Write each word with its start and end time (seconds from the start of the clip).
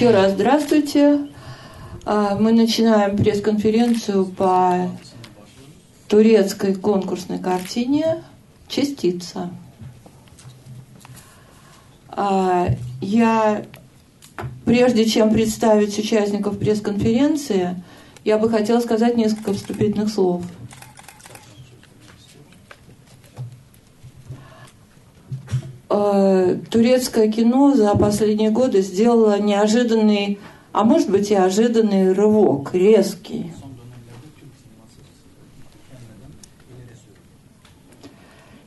Еще 0.00 0.12
раз 0.12 0.32
здравствуйте. 0.32 1.28
А, 2.06 2.34
мы 2.34 2.52
начинаем 2.52 3.18
пресс-конференцию 3.18 4.24
по 4.24 4.88
турецкой 6.08 6.74
конкурсной 6.74 7.38
картине 7.38 8.24
«Частица». 8.66 9.50
А, 12.08 12.68
я, 13.02 13.66
прежде 14.64 15.04
чем 15.04 15.34
представить 15.34 15.98
участников 15.98 16.58
пресс-конференции, 16.58 17.76
я 18.24 18.38
бы 18.38 18.48
хотела 18.48 18.80
сказать 18.80 19.18
несколько 19.18 19.52
вступительных 19.52 20.08
слов. 20.08 20.42
А, 25.92 26.56
турецкое 26.70 27.30
кино 27.32 27.74
за 27.74 27.96
последние 27.96 28.50
годы 28.50 28.80
сделало 28.80 29.40
неожиданный, 29.40 30.38
а 30.72 30.84
может 30.84 31.10
быть 31.10 31.32
и 31.32 31.34
ожиданный 31.34 32.12
рывок, 32.12 32.72
резкий. 32.72 33.52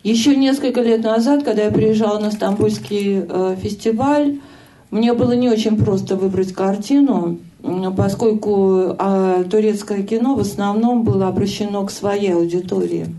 Еще 0.03 0.35
несколько 0.35 0.81
лет 0.81 1.01
назад, 1.05 1.43
когда 1.43 1.63
я 1.63 1.71
приезжала 1.71 2.19
на 2.19 2.29
Стамбульский 2.29 3.23
э, 3.25 3.55
фестиваль, 3.55 4.39
мне 4.91 5.13
было 5.13 5.31
не 5.31 5.47
очень 5.47 5.77
просто 5.77 6.17
выбрать 6.17 6.51
картину, 6.51 7.39
поскольку 7.95 8.97
э, 8.99 9.45
турецкое 9.49 10.03
кино 10.03 10.35
в 10.35 10.41
основном 10.41 11.03
было 11.03 11.29
обращено 11.29 11.85
к 11.85 11.91
своей 11.91 12.33
аудитории. 12.33 13.15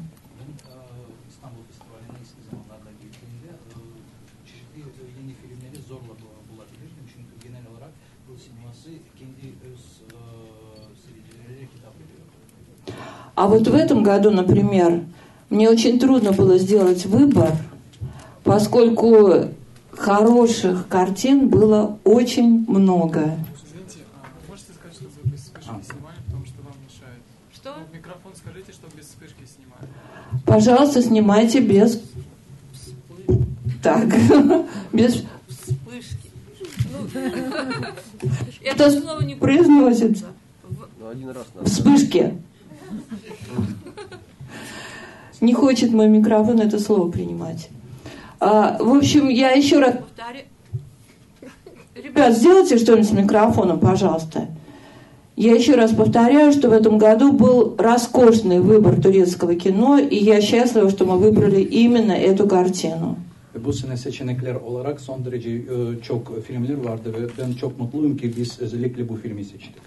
А 13.34 13.48
вот 13.48 13.66
в 13.66 13.74
этом 13.74 14.02
году, 14.02 14.30
например, 14.30 15.02
мне 15.50 15.68
очень 15.68 15.98
трудно 15.98 16.32
было 16.32 16.56
сделать 16.58 17.04
выбор, 17.06 17.52
поскольку 18.44 19.48
хороших 19.90 20.86
картин 20.88 21.48
было 21.48 21.98
очень 22.04 22.64
много. 22.68 23.36
Извините, 23.66 23.98
а 24.22 24.48
можете 24.48 24.72
сказать, 24.72 24.94
что 24.94 25.04
вы 25.22 25.30
без 25.30 25.40
вспышки 25.40 25.68
а. 25.68 25.82
снимали, 25.82 26.16
потому 26.26 26.46
что 26.46 26.62
вам 26.62 26.74
мешает? 26.86 27.22
Что? 27.52 27.74
В 27.90 27.94
микрофон 27.94 28.32
скажите, 28.36 28.72
что 28.72 28.86
без 28.96 29.06
вспышки 29.06 29.42
снимали. 29.46 29.88
Пожалуйста, 30.46 31.02
снимайте 31.02 31.60
без... 31.60 32.00
Так, 33.82 34.06
без... 34.92 35.24
Вспышки. 35.48 36.30
Это 38.62 38.90
слово 38.90 39.22
не 39.22 39.34
произносится. 39.34 40.26
Ну, 41.00 41.08
один 41.08 41.30
раз 41.30 41.46
Вспышки. 41.64 42.34
Не 45.44 45.52
хочет 45.52 45.92
мой 45.92 46.08
микрофон 46.08 46.60
это 46.60 46.78
слово 46.78 47.10
принимать. 47.10 47.68
А, 48.40 48.78
в 48.80 48.94
общем, 48.96 49.28
я 49.28 49.50
еще 49.50 49.78
раз. 49.78 49.96
Ребят, 51.94 52.34
сделайте 52.34 52.78
что-нибудь 52.78 53.08
с 53.08 53.12
микрофоном, 53.12 53.78
пожалуйста. 53.78 54.48
Я 55.36 55.52
еще 55.52 55.74
раз 55.74 55.92
повторяю, 55.92 56.52
что 56.52 56.70
в 56.70 56.72
этом 56.72 56.96
году 56.96 57.32
был 57.32 57.74
роскошный 57.76 58.60
выбор 58.60 59.00
турецкого 59.02 59.54
кино, 59.54 59.98
и 59.98 60.16
я 60.16 60.40
счастлива, 60.40 60.88
что 60.88 61.04
мы 61.04 61.18
выбрали 61.18 61.60
именно 61.60 62.12
эту 62.12 62.46
картину. 62.46 63.16
Bu 63.64 63.72
sene 63.72 63.96
seçenekler 63.96 64.54
olarak 64.54 65.00
son 65.00 65.24
derece 65.24 65.62
çok 66.02 66.44
filmler 66.44 66.84
vardı 66.84 67.12
ve 67.14 67.26
ben 67.38 67.52
çok 67.52 67.78
mutluyum 67.78 68.16
ki 68.16 68.32
biz 68.36 68.60
özellikle 68.60 69.08
bu 69.08 69.16
filmi 69.16 69.44
seçtik. 69.44 69.82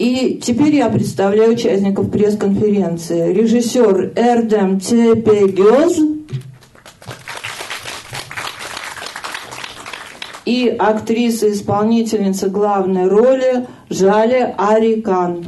И 0.00 0.40
теперь 0.42 0.76
я 0.76 0.88
представляю 0.88 1.52
участников 1.52 2.10
пресс-конференции. 2.10 3.34
Режиссер 3.34 4.14
Эрдем 4.16 4.80
Тепегёз 4.80 5.98
и 10.46 10.68
актриса-исполнительница 10.68 12.48
главной 12.48 13.08
роли 13.08 13.66
Жале 13.90 14.54
Арикан. 14.56 15.44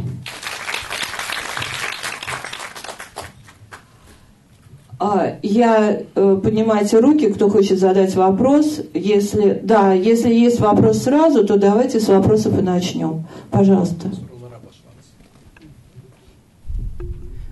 А, 4.99 5.39
я, 5.43 5.99
э, 6.15 6.41
поднимайте 6.45 6.99
руки, 7.01 7.33
кто 7.33 7.49
хочет 7.49 7.79
задать 7.79 8.15
вопрос. 8.15 8.83
Если, 8.93 9.59
да, 9.63 9.95
если 9.95 10.31
есть 10.31 10.61
вопрос 10.61 11.05
сразу, 11.05 11.43
то 11.43 11.57
давайте 11.57 12.01
с 12.01 12.09
вопросов 12.09 12.59
и 12.59 12.61
начнем. 12.61 13.25
Пожалуйста. 13.51 14.11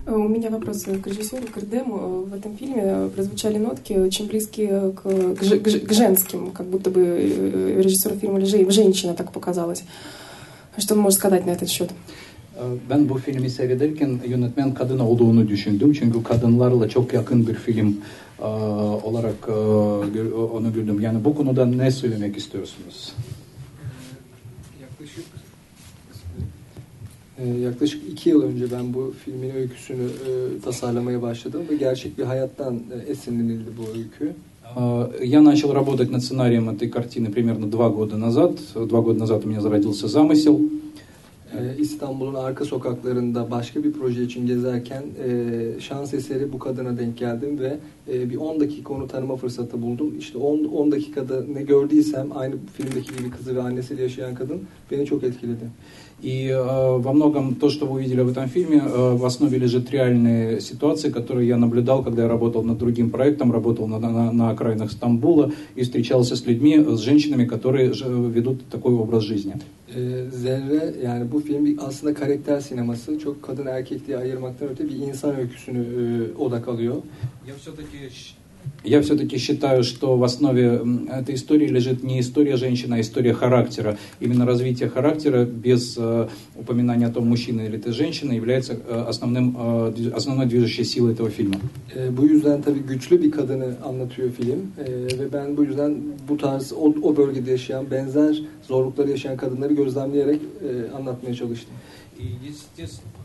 у 0.15 0.27
меня 0.27 0.49
вопрос 0.49 0.83
к 0.83 1.07
режиссеру, 1.07 1.47
к 1.47 1.57
Эрдему. 1.57 1.97
Э, 1.97 2.29
в 2.29 2.33
этом 2.33 2.57
фильме 2.57 3.09
прозвучали 3.15 3.57
нотки 3.57 3.93
очень 3.93 4.27
близкие 4.27 4.91
к, 4.91 5.01
к, 5.01 5.87
к 5.87 5.93
женским, 5.93 6.51
как 6.51 6.67
будто 6.67 6.89
бы 6.89 7.01
э, 7.01 7.81
режиссер 7.81 8.15
фильма 8.15 8.43
«Женщина» 8.45 9.13
так 9.13 9.31
показалось. 9.31 9.83
Что 10.77 10.95
вы 10.95 11.01
можете 11.01 11.19
сказать 11.19 11.45
на 11.45 11.51
этот 11.51 11.69
счет? 11.69 11.91
Ben 12.89 13.09
bu 13.09 13.17
filmi 13.17 13.49
seyrederken 13.49 14.19
yönetmen 14.27 14.73
kadın 14.73 14.99
olduğunu 14.99 15.47
düşündüm. 15.47 15.93
Çünkü 15.93 16.23
kadınlarla 16.23 16.89
çok 16.89 17.13
yakın 17.13 17.47
bir 17.47 17.53
film 17.53 17.97
e, 18.39 18.45
olarak 19.03 19.35
e, 19.47 19.51
onu 20.33 20.73
gördüm. 20.73 20.99
Yani 20.99 21.25
bu 21.25 21.35
konuda 21.35 21.65
ne 21.65 21.91
söylemek 21.91 22.37
istiyorsunuz? 22.37 23.13
yaklaşık 27.62 28.02
iki 28.12 28.30
yıl 28.30 28.42
önce 28.42 28.64
ben 28.72 28.94
bu 28.94 29.14
filmin 29.24 29.50
öyküsünü 29.50 30.04
e, 30.04 30.60
tasarlamaya 30.64 31.22
başladım 31.22 31.62
ve 31.70 31.76
gerçek 31.76 32.18
bir 32.18 32.22
hayattan 32.22 32.74
e, 32.74 33.10
esinlenildi 33.10 33.70
bu 33.78 33.98
öykü. 33.98 34.34
Я 35.22 35.40
начал 35.40 35.72
работать 35.72 36.10
над 36.10 36.22
сценарием 36.22 36.68
этой 36.68 36.88
картины 36.88 37.30
примерно 37.30 37.70
два 37.70 37.88
года 37.88 38.16
назад. 38.16 38.58
Два 38.74 39.00
года 39.00 39.20
назад 39.20 39.44
у 39.44 39.48
меня 39.48 39.60
зародился 39.60 40.08
замысел. 40.08 40.60
Ee, 41.52 41.76
İstanbul'un 41.78 42.34
arka 42.34 42.64
sokaklarında 42.64 43.50
başka 43.50 43.84
bir 43.84 43.92
proje 43.92 44.22
için 44.22 44.46
gezerken 44.46 45.02
e, 45.02 45.80
şans 45.80 46.14
eseri 46.14 46.52
bu 46.52 46.58
kadına 46.58 46.98
denk 46.98 47.18
geldim 47.18 47.58
ve 47.58 47.76
e, 48.12 48.30
bir 48.30 48.36
10 48.36 48.60
dakika 48.60 48.94
onu 48.94 49.08
tanıma 49.08 49.36
fırsatı 49.36 49.82
buldum. 49.82 50.14
İşte 50.18 50.38
10, 50.38 50.64
10 50.64 50.92
dakikada 50.92 51.44
ne 51.54 51.62
gördüysem 51.62 52.28
aynı 52.34 52.54
filmdeki 52.76 53.16
gibi 53.16 53.30
kızı 53.30 53.56
ve 53.56 53.62
annesiyle 53.62 54.02
yaşayan 54.02 54.34
kadın 54.34 54.60
beni 54.90 55.06
çok 55.06 55.24
etkiledi. 55.24 55.70
И 56.22 56.48
э, 56.48 56.56
во 56.56 57.12
многом 57.12 57.56
то, 57.56 57.68
что 57.68 57.84
вы 57.84 57.96
увидели 57.96 58.22
в 58.22 58.30
этом 58.30 58.48
фильме, 58.48 58.78
э, 58.78 59.16
в 59.16 59.24
основе 59.26 59.58
лежит 59.58 59.90
реальные 59.90 60.62
ситуации, 60.62 61.10
которые 61.10 61.46
я 61.46 61.58
наблюдал, 61.58 62.02
когда 62.02 62.22
я 62.22 62.28
работал 62.28 62.62
над 62.64 62.78
другим 62.78 63.10
проектом, 63.10 63.52
работал 63.52 63.86
на, 63.86 63.98
на, 63.98 64.32
на 64.32 64.50
окраинах 64.50 64.92
Стамбула 64.92 65.52
и 65.74 65.82
встречался 65.82 66.34
с 66.34 66.46
людьми, 66.46 66.78
с 66.78 67.00
женщинами, 67.00 67.44
которые 67.44 67.88
ведут 67.90 68.66
такой 68.70 68.94
образ 68.94 69.24
жизни. 69.24 69.56
Zerre 70.30 70.94
yani 71.04 71.32
bu 71.32 71.40
film 71.40 71.78
aslında 71.80 72.14
karakter 72.14 72.60
sineması. 72.60 73.18
Çok 73.18 73.42
kadın 73.42 73.66
erkek 73.66 74.06
diye 74.06 74.16
ayırmaktan 74.16 74.68
öte 74.68 74.84
bir 74.88 74.96
insan 74.96 75.36
öyküsünü 75.36 75.84
odak 76.38 76.68
alıyor. 76.68 77.02
Я 77.46 77.54
все-таки 77.54 78.10
я 78.83 79.01
все-таки 79.01 79.37
считаю, 79.37 79.83
что 79.83 80.17
в 80.17 80.23
основе 80.23 80.81
этой 81.09 81.35
истории 81.35 81.67
лежит 81.67 82.03
не 82.03 82.19
история 82.19 82.57
женщины, 82.57 82.95
а 82.95 83.01
история 83.01 83.33
характера. 83.33 83.97
Именно 84.19 84.45
развитие 84.45 84.89
характера 84.89 85.45
без 85.45 85.95
э, 85.97 86.27
упоминания 86.55 87.07
о 87.07 87.11
том, 87.11 87.27
мужчина 87.27 87.61
или 87.61 87.77
ты 87.77 87.91
женщина, 87.91 88.33
является 88.33 88.73
э, 88.73 89.05
основным, 89.07 89.55
э, 89.57 90.11
основной 90.15 90.47
движущей 90.47 90.83
силой 90.83 91.13
этого 91.13 91.29
фильма. 91.29 91.59
E, 91.95 92.17
bu 92.17 92.25
yüzden 92.25 92.61
tabii 92.61 92.79
güçlü 92.79 93.21
bir 93.23 93.31
kadını 93.31 93.75
anlatıyor 93.83 94.31
film 94.31 94.71
e, 94.77 95.19
ve 95.19 95.33
ben 95.33 95.57
bu 95.57 95.63
yüzden 95.63 95.97
bu 96.29 96.37
tarz 96.37 96.73
o, 96.73 96.93
o 97.03 97.17
bölgede 97.17 97.51
yaşayan 97.51 97.91
benzer 97.91 98.41
zorlukları 98.67 99.09
yaşayan 99.09 99.37
kadınları 99.37 99.73
gözlemleyerek 99.73 100.41
e, 100.41 100.95
anlatmaya 100.95 101.35
çalıştım. 101.35 101.73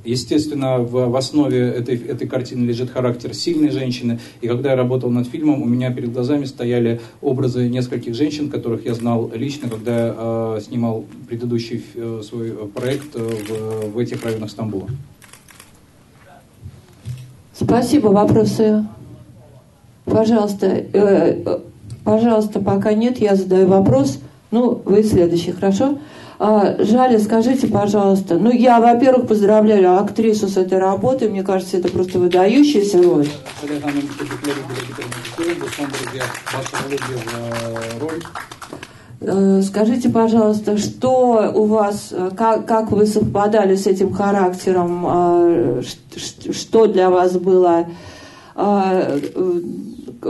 Естественно, 0.04 0.78
в, 0.78 1.10
в 1.10 1.16
основе 1.16 1.58
этой, 1.58 1.96
этой 1.96 2.28
картины 2.28 2.64
лежит 2.64 2.90
характер 2.90 3.34
сильной 3.34 3.70
женщины. 3.70 4.20
И 4.40 4.46
когда 4.46 4.70
я 4.70 4.76
работал 4.76 5.10
над 5.10 5.25
фильмом, 5.26 5.62
у 5.62 5.67
меня 5.67 5.93
перед 5.93 6.12
глазами 6.12 6.44
стояли 6.44 7.00
образы 7.20 7.69
нескольких 7.69 8.14
женщин, 8.14 8.50
которых 8.50 8.84
я 8.84 8.94
знал 8.94 9.31
лично, 9.34 9.69
когда 9.69 10.14
э, 10.17 10.61
снимал 10.62 11.05
предыдущий 11.28 11.84
э, 11.94 12.23
свой 12.25 12.50
проект 12.69 13.14
в, 13.14 13.90
в 13.93 13.99
этих 13.99 14.25
районах 14.25 14.50
Стамбула. 14.50 14.88
Спасибо. 17.55 18.08
Вопросы? 18.08 18.87
Пожалуйста. 20.05 20.67
Э, 20.67 21.61
пожалуйста, 22.05 22.61
пока 22.61 22.93
нет, 22.93 23.19
я 23.19 23.34
задаю 23.34 23.67
вопрос. 23.67 24.20
Ну, 24.50 24.81
вы 24.84 25.02
следующий, 25.02 25.52
хорошо? 25.52 25.99
А, 26.38 26.76
Жаля, 26.78 27.18
скажите, 27.18 27.66
пожалуйста, 27.66 28.38
ну 28.38 28.50
я, 28.50 28.78
во-первых, 28.78 29.26
поздравляю 29.26 29.98
актрису 29.98 30.48
с 30.48 30.56
этой 30.58 30.78
работой, 30.78 31.30
мне 31.30 31.42
кажется, 31.42 31.78
это 31.78 31.88
просто 31.88 32.18
выдающаяся 32.18 33.02
роль. 33.02 33.26
Э, 39.20 39.62
Скажите, 39.62 40.10
пожалуйста, 40.10 40.76
что 40.76 41.50
у 41.54 41.64
вас, 41.64 42.08
э, 42.10 42.30
как, 42.36 42.66
как 42.66 42.92
вы 42.92 43.06
совпадали 43.06 43.74
с 43.74 43.86
этим 43.86 44.12
характером, 44.12 45.06
э, 45.08 45.82
что 46.52 46.86
для 46.86 47.08
вас 47.08 47.32
было, 47.32 47.86
э, 48.56 49.20
э, 49.34 49.60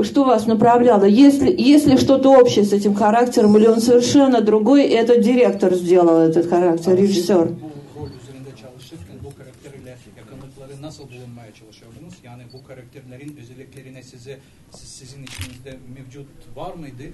что 0.04 0.24
вас 0.24 0.46
направляло? 0.46 1.04
Если, 1.04 1.54
если 1.56 1.96
что-то 1.96 2.30
общее 2.40 2.64
с 2.64 2.72
этим 2.72 2.94
характером, 2.94 3.56
или 3.56 3.66
он 3.66 3.80
совершенно 3.80 4.40
другой, 4.40 4.86
и 4.86 4.90
этот 4.92 5.20
директор 5.20 5.74
сделал 5.74 6.20
этот 6.28 6.48
характер, 6.48 6.96
rejissör. 6.96 7.46
Bu 7.48 8.00
rol 8.00 8.08
üzerinde 8.22 8.50
çalışırken 8.62 9.16
bu 9.24 9.30
karakterle 9.38 9.96
yakınlıkları 10.16 10.82
nasıl 10.82 11.02
bulunmaya 11.04 11.54
çalışıyordunuz? 11.54 12.14
Yani 12.24 12.42
bu 12.52 12.66
karakterlerin 12.68 13.36
özelliklerine 13.42 14.02
size 14.02 14.38
siz- 14.70 14.88
sizin 14.88 15.22
içinizde 15.22 15.78
mevcut 15.96 16.26
var 16.56 16.74
mıydı? 16.74 17.04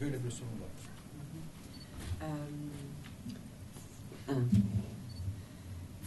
Böyle 0.00 0.16
bir 0.24 0.30
sorun 0.30 0.58
var. 0.64 0.72
Um, 2.26 2.70
um, 4.36 4.50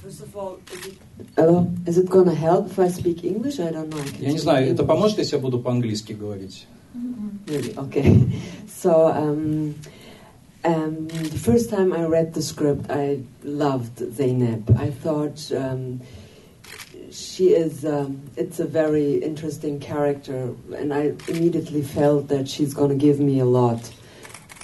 first 0.02 0.20
of 0.22 0.36
all, 0.36 0.58
is 0.72 0.86
it, 0.86 0.98
uh, 1.38 1.64
is 1.86 1.98
it 1.98 2.08
gonna 2.08 2.34
help 2.34 2.66
if 2.70 2.78
I 2.78 2.88
speak 2.88 3.25
English? 3.25 3.58
I 3.58 3.70
don't 3.70 3.88
know. 3.88 3.98
I 4.00 4.04
can 4.08 4.22
Я 4.22 4.28
не 4.32 4.36
speak 4.38 4.42
знаю, 4.42 4.66
это 4.66 4.82
English. 4.82 4.86
поможет, 4.86 5.19
если 5.19 5.36
я 5.36 5.42
буду 5.42 5.58
по-английски 5.60 6.12
говорить? 6.12 6.66
Really? 7.46 7.75
Okay. 7.76 8.26
So, 8.69 9.08
um, 9.08 9.75
um, 10.64 11.08
the 11.08 11.38
first 11.38 11.69
time 11.70 11.92
I 11.92 12.04
read 12.04 12.34
the 12.34 12.42
script, 12.42 12.90
I 12.90 13.20
loved 13.42 13.96
Zeynep. 13.98 14.70
I 14.78 14.90
thought 14.90 15.50
um, 15.52 16.00
she 17.10 17.48
is, 17.54 17.84
um, 17.84 18.20
it's 18.36 18.60
a 18.60 18.64
very 18.66 19.14
interesting 19.22 19.78
character, 19.81 20.54
and 20.76 20.92
I 20.94 21.12
immediately 21.28 21.82
felt 21.82 22.28
that 22.28 22.48
she's 22.48 22.75
going 22.75 22.90
to 22.90 22.94
give 22.96 23.20
me 23.20 23.40
a 23.40 23.44
lot. 23.44 23.90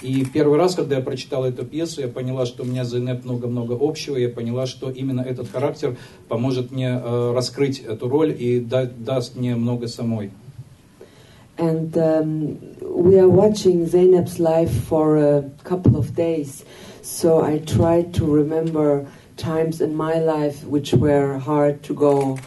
И 0.02 0.24
первый 0.26 0.58
раз, 0.58 0.74
когда 0.74 0.96
я 0.96 1.02
прочитал 1.02 1.44
эту 1.44 1.64
пьесу, 1.64 2.02
я 2.02 2.08
поняла, 2.08 2.44
что 2.44 2.64
у 2.64 2.66
меня 2.66 2.84
с 2.84 2.90
Зейнеп 2.90 3.24
много-много 3.24 3.76
общего. 3.80 4.16
Я 4.16 4.28
поняла, 4.28 4.66
что 4.66 4.90
именно 4.90 5.22
этот 5.22 5.48
характер 5.48 5.96
поможет 6.28 6.70
мне 6.70 7.00
э, 7.02 7.32
раскрыть 7.34 7.80
эту 7.80 8.08
роль 8.08 8.34
и 8.38 8.60
да- 8.60 8.84
даст 8.84 9.36
мне 9.36 9.56
много 9.56 9.88
самой. 9.88 10.30
And 11.58 11.96
um, 11.96 12.58
we 12.82 13.18
are 13.18 13.30
watching 13.30 13.86
Zeynep's 13.86 14.38
life 14.38 14.70
for 14.70 15.16
a 15.16 15.50
couple 15.64 15.96
of 15.96 16.14
days. 16.14 16.64
So 17.00 17.42
I 17.42 17.60
tried 17.60 18.12
to 18.14 18.26
remember 18.26 19.06
times 19.38 19.80
in 19.80 19.94
my 19.94 20.18
life 20.18 20.64
which 20.64 20.92
were 20.92 21.38
hard 21.38 21.82
to 21.84 21.94
go. 21.94 22.38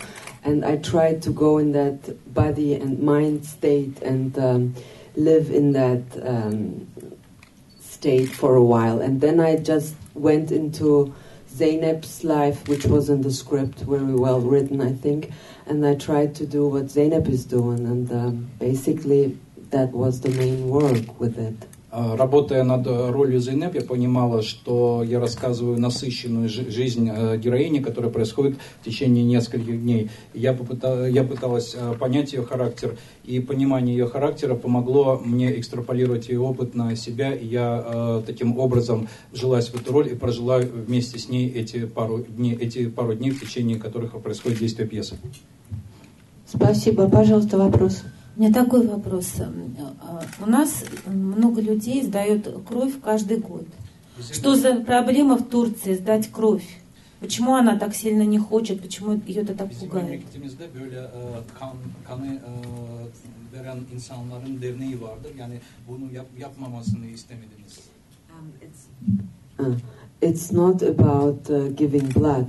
And 0.43 0.63
I 0.63 0.77
tried 0.77 1.23
to 1.23 1.31
go 1.31 1.57
in 1.57 1.71
that 1.71 2.33
body 2.33 2.75
and 2.75 3.01
mind 3.01 3.45
state 3.45 3.99
and 4.03 4.37
um, 4.37 4.75
live 5.15 5.49
in 5.49 5.71
that 5.73 6.03
um, 6.23 6.87
state 7.99 8.29
for 8.29 8.55
a 8.55 8.63
while. 8.63 9.01
And 9.01 9.19
then 9.19 9.41
I 9.41 9.57
just 9.57 9.93
went 10.13 10.53
into 10.53 11.13
Zeynep's 11.53 12.23
life, 12.23 12.65
which 12.69 12.85
was 12.85 13.09
in 13.09 13.21
the 13.23 13.31
script, 13.31 13.79
very 13.81 14.15
well 14.15 14.39
written, 14.39 14.79
I 14.79 14.93
think. 14.93 15.31
And 15.65 15.85
I 15.85 15.95
tried 15.95 16.33
to 16.35 16.45
do 16.45 16.65
what 16.67 16.85
Zeynep 16.85 17.27
is 17.27 17.43
doing, 17.43 17.85
and 17.85 18.09
um, 18.11 18.49
basically 18.57 19.37
that 19.71 19.89
was 19.91 20.21
the 20.21 20.29
main 20.29 20.69
work 20.69 21.19
with 21.19 21.37
it. 21.37 21.67
А, 21.91 22.15
Работая 22.15 22.63
над 22.63 22.85
э, 22.85 23.09
ролью 23.09 23.39
Зейнеп, 23.39 23.73
я 23.73 23.81
понимала, 23.81 24.43
что 24.43 25.03
я 25.03 25.19
рассказываю 25.19 25.79
насыщенную 25.79 26.47
жи- 26.47 26.69
жизнь 26.69 27.09
э, 27.11 27.37
героини, 27.37 27.79
которая 27.79 28.11
происходит 28.11 28.57
в 28.81 28.85
течение 28.85 29.23
нескольких 29.23 29.81
дней. 29.81 30.11
Я, 30.35 30.53
попыта- 30.53 31.09
я 31.09 31.23
пыталась 31.23 31.75
э, 31.75 31.95
понять 31.99 32.33
ее 32.33 32.43
характер, 32.43 32.95
и 33.23 33.39
понимание 33.39 33.97
ее 33.97 34.07
характера 34.07 34.53
помогло 34.53 35.19
мне 35.25 35.59
экстраполировать 35.59 36.29
ее 36.29 36.41
опыт 36.41 36.75
на 36.75 36.95
себя, 36.95 37.33
и 37.33 37.47
я 37.47 37.83
э, 37.83 38.21
таким 38.23 38.59
образом 38.59 39.07
вжилась 39.31 39.69
в 39.69 39.81
эту 39.81 39.91
роль 39.91 40.11
и 40.11 40.15
прожила 40.15 40.59
вместе 40.59 41.17
с 41.17 41.27
ней 41.27 41.49
эти 41.49 41.87
пару 41.87 42.19
дней, 42.19 42.55
эти 42.55 42.87
пару 42.87 43.15
дней, 43.15 43.31
в 43.31 43.41
течение 43.41 43.79
которых 43.79 44.11
происходит 44.21 44.59
действие 44.59 44.87
пьесы. 44.87 45.15
Спасибо. 46.45 47.09
Пожалуйста, 47.09 47.57
вопрос. 47.57 48.03
У 48.39 48.41
меня 48.41 48.53
такой 48.53 48.87
вопрос. 48.87 49.33
А, 49.41 50.21
У 50.41 50.45
нас 50.45 50.85
много 51.05 51.59
людей 51.59 52.03
сдают 52.03 52.47
кровь 52.65 52.93
каждый 53.03 53.37
год. 53.37 53.65
Что 54.31 54.55
за 54.55 54.79
проблема 54.79 55.35
в 55.35 55.49
Турции 55.49 55.93
сдать 55.95 56.31
кровь? 56.31 56.65
Почему 57.19 57.55
она 57.55 57.77
так 57.77 57.93
сильно 57.93 58.21
не 58.21 58.39
хочет? 58.39 58.81
Почему 58.81 59.21
ее 59.27 59.41
это 59.41 59.55
так 59.55 59.73
пугает? 59.73 60.21
veren 63.53 63.79
insanların 63.93 64.61
derneği 64.61 65.01
vardır. 65.01 65.31
Yani 65.39 65.59
bunu 65.87 66.13
yap, 66.13 66.27
yapmamasını 66.39 67.05
istemediniz. 67.05 67.79
Um, 68.29 68.51
it's, 68.61 68.81
uh, 69.59 69.75
it's 70.21 70.51
not 70.51 70.83
about 70.83 71.49
uh, 71.49 71.77
giving 71.77 72.15
blood. 72.15 72.45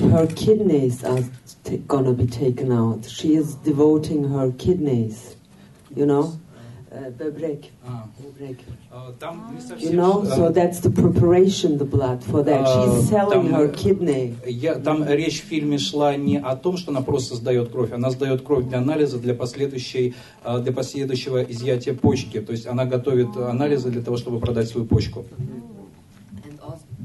Her 0.00 0.26
kidneys 0.26 1.02
are 1.04 1.24
t- 1.64 1.78
gonna 1.86 2.12
be 2.12 2.26
taken 2.26 2.70
out. 2.72 3.04
She 3.08 3.34
is 3.34 3.54
devoting 3.64 4.24
her 4.24 4.50
kidneys, 4.52 5.36
you 5.94 6.06
know, 6.06 6.32
uh, 6.90 7.10
böbrek, 7.18 7.70
А, 7.86 8.06
böbrek. 8.18 8.58
а, 8.90 9.12
там 9.18 9.54
не 9.54 9.86
You 9.86 9.92
know, 9.94 10.22
а, 10.22 10.36
so 10.36 10.50
that's 10.52 10.80
the 10.80 10.90
preparation, 10.90 11.78
the 11.78 11.84
blood 11.84 12.22
for 12.22 12.42
that. 12.44 12.62
Uh, 12.66 12.84
She's 13.00 13.08
selling 13.08 13.48
her 13.50 13.68
kidney. 13.68 14.34
я, 14.46 14.74
там 14.76 15.04
речь 15.08 15.40
в 15.42 15.44
фильме 15.46 15.78
шла 15.78 16.16
не 16.16 16.38
о 16.38 16.56
том, 16.56 16.76
что 16.76 16.90
она 16.90 17.00
просто 17.02 17.34
сдает 17.36 17.70
кровь, 17.70 17.92
она 17.92 18.10
сдает 18.10 18.42
кровь 18.42 18.64
для 18.66 18.78
анализа, 18.78 19.18
для, 19.18 19.34
последующей, 19.34 20.14
а, 20.44 20.58
для 20.58 20.72
последующего 20.72 21.42
изъятия 21.42 21.94
почки. 21.94 22.40
То 22.40 22.52
есть 22.52 22.66
она 22.66 22.84
готовит 22.84 23.36
анализы 23.36 23.90
для 23.90 24.02
того, 24.02 24.16
чтобы 24.16 24.40
продать 24.40 24.68
свою 24.68 24.86
почку. 24.86 25.24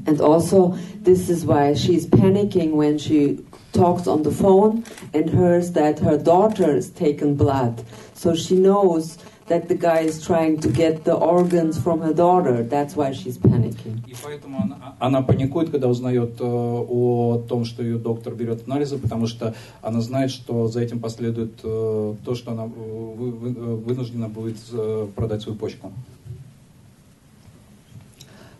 And 0.05 0.19
also, 0.21 0.75
this 1.03 1.29
is 1.29 1.45
why 1.45 1.73
she's 1.75 2.05
panicking 2.05 2.71
when 2.73 2.97
she 2.97 3.39
talks 3.71 4.05
on 4.07 4.23
the 4.23 4.31
phone 4.31 4.83
and 5.13 5.29
hears 5.29 5.71
that 5.73 5.99
her 5.99 6.17
daughter 6.17 6.75
is 6.75 6.89
taken 6.89 7.35
blood. 7.35 7.81
So 8.13 8.35
she 8.35 8.55
knows 8.55 9.17
that 9.47 9.67
the 9.67 9.75
guy 9.75 10.01
is 10.01 10.21
trying 10.25 10.59
to 10.61 10.69
get 10.69 11.03
the 11.03 11.13
organs 11.13 11.77
from 11.81 11.99
her 12.01 12.13
daughter. 12.13 12.63
That's 12.63 12.95
why 12.95 13.11
she's 13.13 13.37
panicking. 13.37 14.03
И 14.07 14.13
поэтому 14.23 14.59
она, 14.61 14.95
она 14.99 15.21
паникует, 15.21 15.69
когда 15.69 15.87
узнает 15.87 16.39
э, 16.39 16.43
о 16.45 17.41
том, 17.47 17.65
что 17.65 17.81
ее 17.83 17.97
доктор 17.97 18.35
берет 18.35 18.67
анализы, 18.67 18.97
потому 18.97 19.27
что 19.27 19.53
она 19.81 20.01
знает, 20.01 20.31
что 20.31 20.67
за 20.67 20.81
этим 20.81 20.99
последует 20.99 21.59
э, 21.63 22.13
то, 22.25 22.35
что 22.35 22.51
она 22.51 22.63
э, 22.63 22.67
вы- 22.67 23.31
вы- 23.31 23.49
э, 23.49 23.75
вынуждена 23.85 24.27
будет 24.29 24.57
э, 24.71 25.07
продать 25.15 25.41
свою 25.41 25.57
почку. 25.57 25.91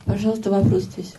Пожалуйста, 0.09 0.51
вопрос 0.51 0.85
здесь. 0.85 1.13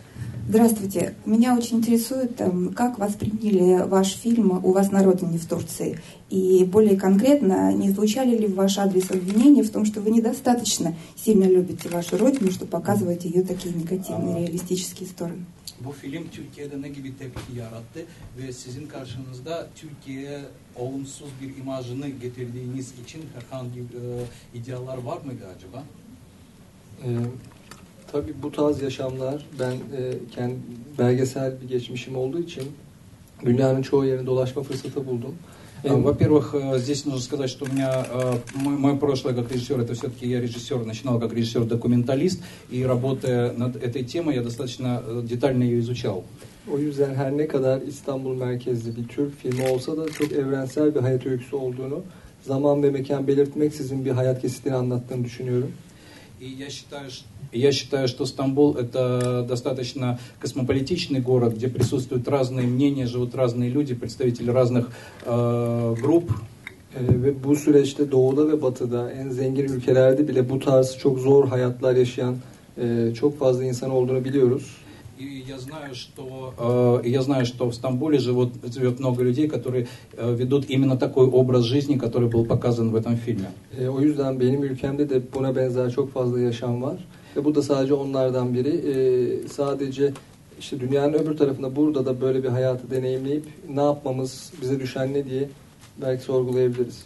Здравствуйте. 0.48 1.14
Меня 1.24 1.56
очень 1.56 1.76
интересует, 1.76 2.40
эм, 2.40 2.72
как 2.74 2.98
восприняли 2.98 3.86
ваш 3.86 4.08
фильм 4.16 4.50
у 4.64 4.72
вас 4.72 4.90
на 4.90 5.04
родине 5.04 5.38
в 5.38 5.46
Турции. 5.46 6.00
И 6.28 6.64
более 6.64 6.96
конкретно, 6.96 7.72
не 7.72 7.90
звучали 7.90 8.36
ли 8.36 8.48
в 8.48 8.56
ваш 8.56 8.78
адрес 8.78 9.12
обвинения 9.12 9.62
в 9.62 9.70
том, 9.70 9.84
что 9.84 10.00
вы 10.00 10.10
недостаточно 10.10 10.96
сильно 11.14 11.44
любите 11.44 11.88
вашу 11.88 12.18
родину, 12.18 12.50
что 12.50 12.66
показываете 12.66 13.28
ее 13.28 13.44
такие 13.44 13.72
негативные, 13.72 14.46
реалистические 14.46 15.08
стороны? 15.08 15.44
Bu 15.84 15.92
film 15.92 16.24
Türkiye'de 16.32 16.82
ne 16.82 16.88
gibi 16.88 17.18
tepki 17.18 17.58
yarattı 17.58 18.00
ve 18.38 18.52
sizin 18.52 18.86
karşınızda 18.86 19.68
Türkiye'ye 19.76 20.40
olumsuz 20.76 21.28
bir 21.42 21.62
imajını 21.62 22.08
getirdiğiniz 22.08 22.92
için 23.04 23.22
herhangi 23.34 23.80
e, 23.80 24.02
idealar 24.58 24.98
var 24.98 25.20
mıydı 25.24 25.44
acaba? 25.56 25.84
Ee, 27.04 27.08
tabii 28.11 28.33
bu 28.43 28.51
tarz 28.51 28.81
yaşamlar 28.81 29.45
ben 29.59 29.71
e, 29.71 30.13
kendi 30.35 30.55
belgesel 30.99 31.53
bir 31.61 31.67
geçmişim 31.67 32.15
olduğu 32.17 32.39
için 32.39 32.63
dünyanın 33.45 33.81
çoğu 33.81 34.05
yerini 34.05 34.25
dolaşma 34.25 34.63
fırsatı 34.63 35.07
buldum. 35.07 35.35
А, 35.83 35.93
Во-первых, 35.93 36.55
э, 36.55 36.79
здесь 36.79 37.05
нужно 37.05 37.19
сказать, 37.19 37.49
что 37.51 37.65
у 37.65 37.67
меня 37.67 37.91
э, 38.11 38.37
мой- 38.63 38.77
мое 38.77 38.95
прошлое 38.97 39.35
как 39.35 39.51
режиссер, 39.51 39.79
это 39.79 39.93
все-таки 39.93 40.25
я 40.27 40.41
режиссер, 40.41 40.83
начинал 40.85 41.19
как 41.19 41.31
режиссер-документалист, 41.33 42.39
и 42.71 42.83
работая 42.83 43.51
над 43.57 43.75
этой 43.75 44.03
темой, 44.03 44.35
я 44.35 44.41
достаточно 44.41 45.03
э, 45.05 45.21
детально 45.29 45.63
ее 45.63 45.79
изучал. 45.79 46.23
O 46.71 46.79
yüzden 46.79 47.13
her 47.15 47.31
ne 47.37 47.47
kadar 47.47 47.81
İstanbul 47.81 48.35
merkezli 48.35 48.95
bir 48.95 49.07
Türk 49.07 49.37
filmi 49.39 49.67
olsa 49.69 49.97
da 49.97 50.09
çok 50.11 50.31
evrensel 50.31 50.95
bir 50.95 50.99
hayat 50.99 51.25
öyküsü 51.25 51.55
olduğunu, 51.55 52.01
zaman 52.47 52.83
ve 52.83 52.89
mekan 52.91 53.27
belirtmeksizin 53.27 54.05
bir 54.05 54.11
hayat 54.11 54.41
kesitini 54.41 54.73
anlattığını 54.73 55.23
düşünüyorum. 55.23 55.71
И 56.40 56.46
я 56.58 56.70
считаю, 56.70 57.10
ш- 57.10 57.24
я 57.52 57.72
считаю, 57.72 58.08
что 58.08 58.24
Стамбул 58.26 58.74
это 58.76 59.44
достаточно 59.48 60.18
космополитичный 60.40 61.20
город, 61.20 61.54
где 61.54 61.68
присутствуют 61.68 62.28
разные 62.28 62.66
мнения, 62.66 63.06
живут 63.06 63.34
разные 63.34 63.68
люди, 63.70 63.94
представители 63.94 64.50
разных 64.50 64.90
э, 65.26 65.94
групп. 66.02 66.30
Ee, 66.94 67.22
ve 67.22 67.44
bu 67.44 67.56
süreçte 67.56 68.10
doğuda 68.10 68.48
ve 68.48 68.62
batıda 68.62 69.10
en 69.12 69.30
zengin 69.30 69.64
ülkelerde 69.64 70.28
bile 70.28 70.48
bu 70.50 70.58
tarz 70.58 70.96
çok 70.98 71.18
zor 71.18 71.48
hayatlar 71.48 71.96
yaşayan 71.96 72.36
e, 72.82 73.14
çok 73.14 73.38
fazla 73.38 73.64
insan 73.64 73.90
olduğunu 73.90 74.24
biliyoruz. 74.24 74.76
И 75.19 75.45
я 75.47 75.57
знаю, 75.57 75.95
что, 75.95 77.01
э, 77.03 77.07
я 77.09 77.21
знаю, 77.21 77.45
что 77.45 77.69
в 77.69 77.73
Стамбуле 77.73 78.19
живут, 78.19 78.49
живет 78.73 78.99
много 78.99 79.23
людей, 79.23 79.47
которые 79.47 79.87
э, 80.17 80.35
ведут 80.35 80.65
именно 80.69 80.97
такой 80.97 81.25
образ 81.27 81.63
жизни, 81.63 81.97
который 81.97 82.27
был 82.27 82.45
показан 82.45 82.91
в 82.91 82.95
этом 82.95 83.15
фильме. 83.15 83.51
E, 83.79 83.87
o 83.87 84.01
yüzden 84.01 84.39
benim 84.39 84.63
ülkemde 84.63 85.09
de 85.09 85.21
buna 85.33 85.55
benzer 85.55 85.91
çok 85.91 86.13
fazla 86.13 86.39
yaşam 86.39 86.81
var. 86.81 86.97
Ve 87.35 87.45
bu 87.45 87.55
da 87.55 87.61
sadece 87.61 87.93
onlardan 87.93 88.53
biri. 88.53 88.69
E, 88.69 89.47
sadece 89.47 90.13
işte 90.59 90.79
dünyanın 90.79 91.13
öbür 91.13 91.37
tarafında 91.37 91.75
burada 91.75 92.05
da 92.05 92.21
böyle 92.21 92.43
bir 92.43 92.49
hayatı 92.49 92.91
deneyimleyip 92.91 93.43
ne 93.69 93.81
yapmamız, 93.81 94.51
bize 94.61 94.79
düşen 94.79 95.13
ne 95.13 95.25
diye 95.25 95.49
belki 96.01 96.23
sorgulayabiliriz. 96.23 97.05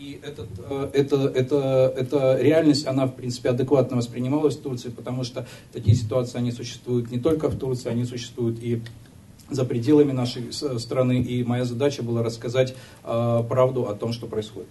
И 0.00 0.18
этот, 0.22 0.48
э, 0.70 0.90
это, 0.94 1.16
это, 1.34 1.92
эта 1.94 2.38
реальность, 2.40 2.86
она, 2.86 3.06
в 3.06 3.14
принципе, 3.14 3.50
адекватно 3.50 3.98
воспринималась 3.98 4.56
в 4.56 4.62
Турции, 4.62 4.88
потому 4.88 5.24
что 5.24 5.46
такие 5.74 5.94
ситуации, 5.94 6.38
они 6.38 6.52
существуют 6.52 7.10
не 7.10 7.18
только 7.18 7.48
в 7.48 7.58
Турции, 7.58 7.90
они 7.90 8.06
существуют 8.06 8.62
и 8.62 8.80
за 9.50 9.64
пределами 9.64 10.12
нашей 10.12 10.52
с- 10.52 10.78
страны. 10.78 11.20
И 11.20 11.44
моя 11.44 11.64
задача 11.64 12.02
была 12.02 12.22
рассказать 12.22 12.74
э, 13.04 13.42
правду 13.48 13.88
о 13.88 13.94
том, 13.94 14.12
что 14.12 14.26
происходит. 14.26 14.68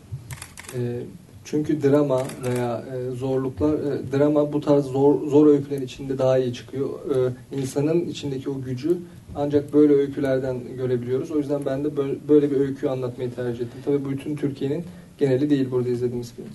Çünkü 1.46 1.84
drama 1.84 2.24
veya 2.44 2.86
e, 2.94 3.12
zorluklar, 3.16 3.74
e, 3.74 4.12
drama 4.12 4.54
bu 4.54 4.62
tarz 4.62 4.86
zor, 4.86 5.28
zor 5.28 5.48
öykülerin 5.48 5.82
içinde 5.82 6.18
daha 6.18 6.38
iyi 6.38 6.54
çıkıyor. 6.54 6.90
E, 6.90 7.58
insanın 7.62 8.06
içindeki 8.06 8.50
o 8.50 8.62
gücü 8.62 8.98
ancak 9.36 9.74
böyle 9.74 9.94
öykülerden 9.94 10.60
görebiliyoruz. 10.78 11.32
O 11.32 11.38
yüzden 11.38 11.66
ben 11.66 11.84
de 11.84 11.98
böyle, 11.98 12.16
böyle 12.30 12.52
bir 12.52 12.56
öyküyü 12.60 12.92
anlatmayı 12.92 13.36
tercih 13.36 13.66
ettim. 13.66 13.82
Tabii 13.86 14.10
bütün 14.10 14.36
Türkiye'nin 14.36 14.84
geneli 15.20 15.50
değil 15.50 15.72
burada 15.72 15.90
izlediğimiz 15.90 16.32
film. 16.32 16.50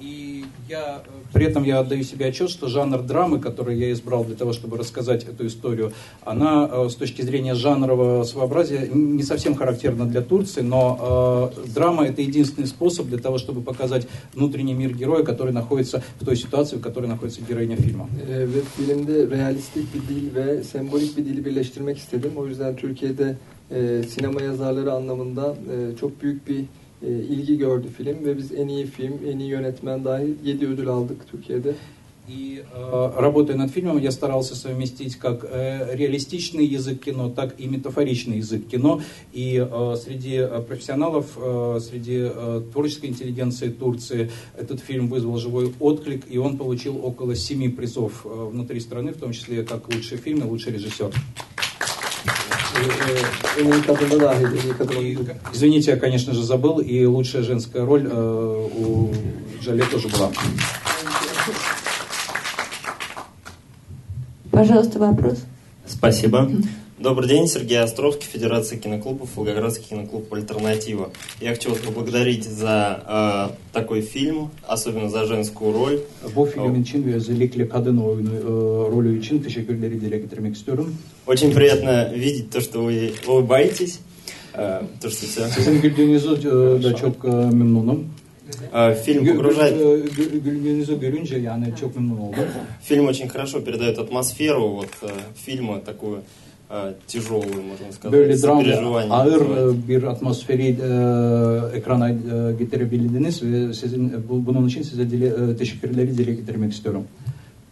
И 0.00 0.44
я, 0.68 1.02
э, 1.04 1.10
при 1.32 1.46
этом 1.46 1.64
я 1.64 1.80
отдаю 1.80 2.04
себе 2.04 2.26
отчет, 2.26 2.50
что 2.50 2.68
жанр 2.68 3.02
драмы, 3.02 3.40
который 3.40 3.76
я 3.76 3.92
избрал 3.92 4.24
для 4.24 4.36
того, 4.36 4.52
чтобы 4.52 4.76
рассказать 4.76 5.24
эту 5.24 5.46
историю, 5.46 5.92
она 6.24 6.68
э, 6.70 6.88
с 6.88 6.94
точки 6.94 7.22
зрения 7.22 7.54
жанрового 7.54 8.22
своеобразия 8.22 8.88
не 8.92 9.22
совсем 9.22 9.54
характерна 9.56 10.06
для 10.06 10.22
Турции, 10.22 10.60
но 10.60 11.52
э, 11.56 11.68
драма 11.74 12.06
это 12.06 12.22
единственный 12.22 12.68
способ 12.68 13.08
для 13.08 13.18
того, 13.18 13.38
чтобы 13.38 13.60
показать 13.60 14.06
внутренний 14.34 14.74
мир 14.74 14.94
героя, 14.94 15.24
который 15.24 15.52
находится 15.52 16.02
в 16.20 16.24
той 16.24 16.36
ситуации, 16.36 16.76
в 16.76 16.80
которой 16.80 17.06
находится 17.06 17.40
героиня 17.42 17.76
фильма. 17.76 18.08
E, 18.28 18.46
ve 18.46 18.60
filmde 18.76 19.30
realistik 19.30 19.84
bir 19.94 20.14
dil 20.14 20.34
ve 20.34 20.64
sembolik 20.64 21.16
bir 21.16 21.24
dili 21.24 21.44
birleştirmek 21.44 21.98
istedim. 21.98 22.32
O 22.36 22.46
yüzden 22.46 22.76
Türkiye'de 22.76 23.36
e, 23.70 24.02
sinema 24.02 24.42
yazarları 24.42 24.92
anlamında 24.92 25.56
e, 25.72 25.96
çok 25.96 26.22
büyük 26.22 26.48
bir 26.48 26.64
e, 27.02 27.08
ilgi 27.08 27.58
gördü 27.58 27.88
film 27.88 28.24
ve 28.24 28.36
biz 28.36 28.52
en 28.52 28.68
iyi 28.68 28.86
film, 28.86 29.20
en 29.32 29.38
iyi 29.38 29.50
yönetmen 29.50 30.04
dahil 30.04 30.34
7 30.44 30.66
ödül 30.66 30.88
aldık 30.88 31.28
Türkiye'de. 31.30 31.74
И 32.28 32.62
э, 32.70 33.12
работая 33.16 33.56
над 33.56 33.70
фильмом, 33.70 33.98
я 33.98 34.10
старался 34.10 34.54
совместить 34.54 35.16
как 35.16 35.46
э, 35.48 35.94
реалистичный 35.94 36.66
язык 36.66 37.04
кино, 37.04 37.30
так 37.30 37.58
и 37.58 37.66
метафоричный 37.66 38.36
язык 38.36 38.68
кино. 38.68 39.00
И 39.32 39.56
э, 39.56 39.96
среди 39.96 40.34
э, 40.34 40.60
профессионалов, 40.60 41.26
э, 41.36 41.80
среди 41.80 42.28
творческой 42.72 43.06
интеллигенции 43.06 43.70
Турции 43.70 44.30
этот 44.58 44.80
фильм 44.80 45.08
вызвал 45.08 45.38
живой 45.38 45.72
отклик, 45.80 46.24
и 46.28 46.36
он 46.36 46.58
получил 46.58 47.02
около 47.02 47.34
семи 47.34 47.70
призов 47.70 48.24
внутри 48.24 48.80
страны, 48.80 49.12
в 49.12 49.16
том 49.16 49.32
числе 49.32 49.64
как 49.64 49.88
лучший 49.88 50.18
фильм 50.18 50.40
и 50.40 50.44
лучший 50.44 50.74
режиссер. 50.74 51.10
Извините, 55.52 55.92
я, 55.92 55.96
конечно 55.96 56.32
же, 56.32 56.42
забыл, 56.42 56.78
и 56.78 57.04
лучшая 57.04 57.42
женская 57.42 57.84
роль 57.84 58.06
э, 58.08 58.68
у 58.76 59.12
Жале 59.62 59.84
тоже 59.84 60.08
была. 60.08 60.30
Пожалуйста, 64.50 64.98
вопрос. 64.98 65.44
Спасибо. 65.86 66.50
Добрый 66.98 67.28
день, 67.28 67.46
Сергей 67.46 67.78
Островский, 67.78 68.26
Федерация 68.26 68.76
киноклубов, 68.76 69.36
Волгоградский 69.36 69.84
киноклуб 69.90 70.34
«Альтернатива». 70.34 71.10
Я 71.40 71.50
хочу 71.50 71.70
вас 71.70 71.78
поблагодарить 71.78 72.42
за 72.42 73.04
э, 73.06 73.72
такой 73.72 74.00
фильм, 74.00 74.50
особенно 74.66 75.08
за 75.08 75.24
женскую 75.26 75.72
роль. 75.72 76.00
Bu 76.34 76.46
film 76.46 76.82
için 76.82 77.06
ve 77.06 77.14
özellikle 77.14 77.68
kadın 77.68 77.98
oyunu 77.98 78.34
e, 78.34 78.42
rolü 78.90 79.18
için 79.18 79.38
teşekkürleri 79.42 80.00
dile 80.00 80.18
getirmek 80.18 80.56
istiyorum. 80.56 80.96
Очень 81.26 81.54
приятно 81.54 82.12
видеть 82.12 82.50
то, 82.50 82.60
что 82.60 82.80
вы 82.80 83.12
улыбаетесь. 83.28 84.00
э, 84.54 84.82
то, 85.00 85.10
что 85.10 85.26
все. 85.26 85.48
Sizin 85.50 85.80
güldüğünüzü 85.80 86.42
da 86.82 86.96
çok 86.96 87.24
memnunum. 87.24 88.04
Э, 88.72 88.94
фильм 88.94 89.26
погружает... 89.26 89.74
oldum. 92.20 92.44
Фильм 92.82 93.06
очень 93.06 93.28
хорошо 93.28 93.60
передает 93.60 93.98
атмосферу 93.98 94.68
вот 94.68 94.90
э, 95.02 95.08
фильма, 95.36 95.80
такую 95.80 96.22
э, 96.70 96.92
тяжелую, 97.06 97.62
можно 97.62 97.92
сказать, 97.92 98.12
сопереживание 98.40 98.74
ağır 99.10 99.40
вызывает. 99.40 99.84
e, 99.84 99.88
bir 99.88 100.02
atmosferi 100.02 100.68
e, 100.68 101.76
ekrana 101.78 102.08
e, 102.10 102.14
getirebildiniz 102.58 103.42
ve 103.42 103.74
sizin 103.74 104.08
e, 104.08 104.28
bu- 104.28 104.46
bunun 104.46 104.68
için 104.68 104.82
size 104.82 105.10
dile, 105.10 105.26
e, 105.26 105.56
teşekkürleri 105.56 106.18
dile 106.18 106.32
getirmek 106.34 106.72
istiyorum. 106.72 107.04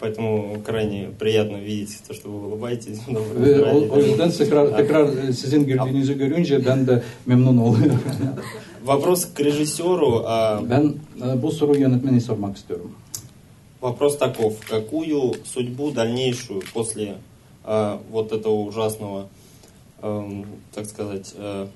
Поэтому 0.00 0.58
крайне 0.62 1.08
приятно 1.18 1.56
видеть 1.56 2.02
то, 2.06 2.12
что 2.12 2.28
вы 2.28 2.46
улыбаетесь. 2.48 2.98
Доброе 3.08 3.40
Ve 3.44 3.62
o, 3.62 3.66
настроение. 3.66 3.90
o 3.90 3.98
yüzden 3.98 4.30
tekrar, 4.30 4.76
tekrar 4.76 5.28
e, 5.28 5.32
sizin 5.32 5.64
güldüğünüzü 5.64 6.18
görünce 6.18 6.66
ben 6.66 6.86
de 6.86 7.02
memnun 7.26 7.56
oluyorum. 7.56 7.98
Вопрос 8.86 9.24
к 9.34 9.40
режиссеру. 9.44 10.22
а, 10.26 10.60
ben 10.70 10.92
e, 11.26 11.42
bu 11.42 11.50
soruyu 11.52 11.80
yönetmeni 11.80 12.20
sormak 12.20 12.56
istiyorum. 12.56 12.90
Вопрос 13.82 14.18
таков. 14.18 14.52
Какую 14.70 15.32
судьбу 15.44 15.90
дальнейшую 15.92 16.60
после 16.74 17.14
а, 17.66 18.00
вот 18.11 18.32
этого 18.32 18.54
ужасного, 18.54 19.28
эм, 20.02 20.46
так 20.73 20.87
сказать, 20.87 21.35
э, 21.37 21.66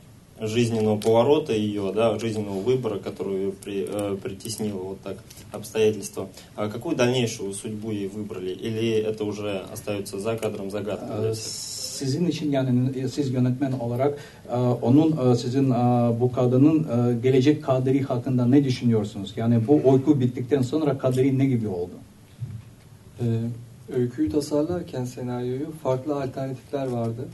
жизненного 0.41 0.97
поворота 0.99 1.53
ее, 1.53 1.93
да, 1.95 2.19
жизненного 2.19 2.61
выбора, 2.61 2.99
который 2.99 3.37
ее 3.37 3.53
при, 3.53 3.87
э, 3.89 4.17
притеснило 4.23 4.79
вот 4.79 5.01
так 5.03 5.17
обстоятельства, 5.53 6.29
а 6.57 6.69
какую 6.69 6.97
дальнейшую 6.97 7.53
судьбу 7.53 7.91
ей 7.91 8.09
выбрали? 8.09 8.53
Или 8.53 8.93
это 8.93 9.25
уже 9.25 9.65
остается 9.73 10.19
за 10.19 10.37
кадром 10.37 10.71
загадкой 10.71 11.09
для 11.09 11.31
Ee, 11.31 11.33
всех? 11.33 11.71
Sizin 12.01 12.27
için 12.27 12.53
yani 12.53 13.09
siz 13.09 13.31
yönetmen 13.31 13.73
olarak 13.73 14.19
onun 14.83 15.35
sizin 15.35 15.71
bu 16.21 16.33
kadının 16.33 16.87
gelecek 17.23 17.65
kaderi 17.65 18.03
hakkında 18.03 18.47
ne 18.47 18.65
düşünüyorsunuz? 18.65 19.33
Yani 19.37 19.67
bu 19.69 19.81
uyku 19.85 20.21
bittikten 20.21 20.63
sonra 20.63 20.99
kaderi 20.99 21.39
ne 21.39 21.47
gibi 21.47 21.69
oldu? 21.69 21.93
Öyküyü 23.97 24.31
tasarlarken 24.31 25.05
senaryoyu 25.05 25.67
farklı 25.83 26.23
alternatifler 26.23 26.87
vardı. 26.87 27.29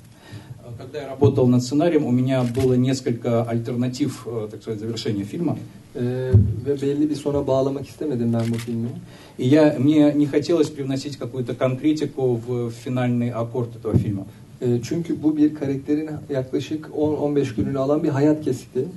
Когда 0.79 0.99
я 0.99 1.09
работал 1.09 1.47
над 1.47 1.63
сценарием, 1.63 2.05
у 2.05 2.11
меня 2.11 2.43
было 2.43 2.75
несколько 2.75 3.45
альтернатив, 3.45 4.27
э, 4.27 4.49
так 4.51 4.63
сказать, 4.63 4.81
завершения 4.81 5.25
фильма. 5.25 5.57
Ve 6.67 6.83
belli 6.83 7.11
bir 7.11 7.15
sona 7.15 7.47
bağlamak 7.47 7.89
istemedim 7.89 8.33
ben 8.33 8.55
bu 8.55 8.59
filmi. 8.59 8.89
И 9.39 9.49
я, 9.49 9.77
мне 9.79 10.13
не 10.13 10.27
хотелось 10.27 10.71
привносить 10.71 11.17
какую-то 11.19 11.55
конкретику 11.55 12.41
в 12.47 12.71
финальный 12.71 13.31
аккорд 13.31 13.77
этого 13.77 13.97
фильма. 13.99 14.27
Çünkü 14.83 15.23
bu 15.23 15.37
bir 15.37 15.55
karakterin 15.55 16.11
yaklaşık 16.31 16.87
10-15 16.87 17.57
gününü 17.57 17.79
alan 17.79 18.03
bir 18.03 18.09
hayat 18.09 18.45
kesiti. 18.45 18.89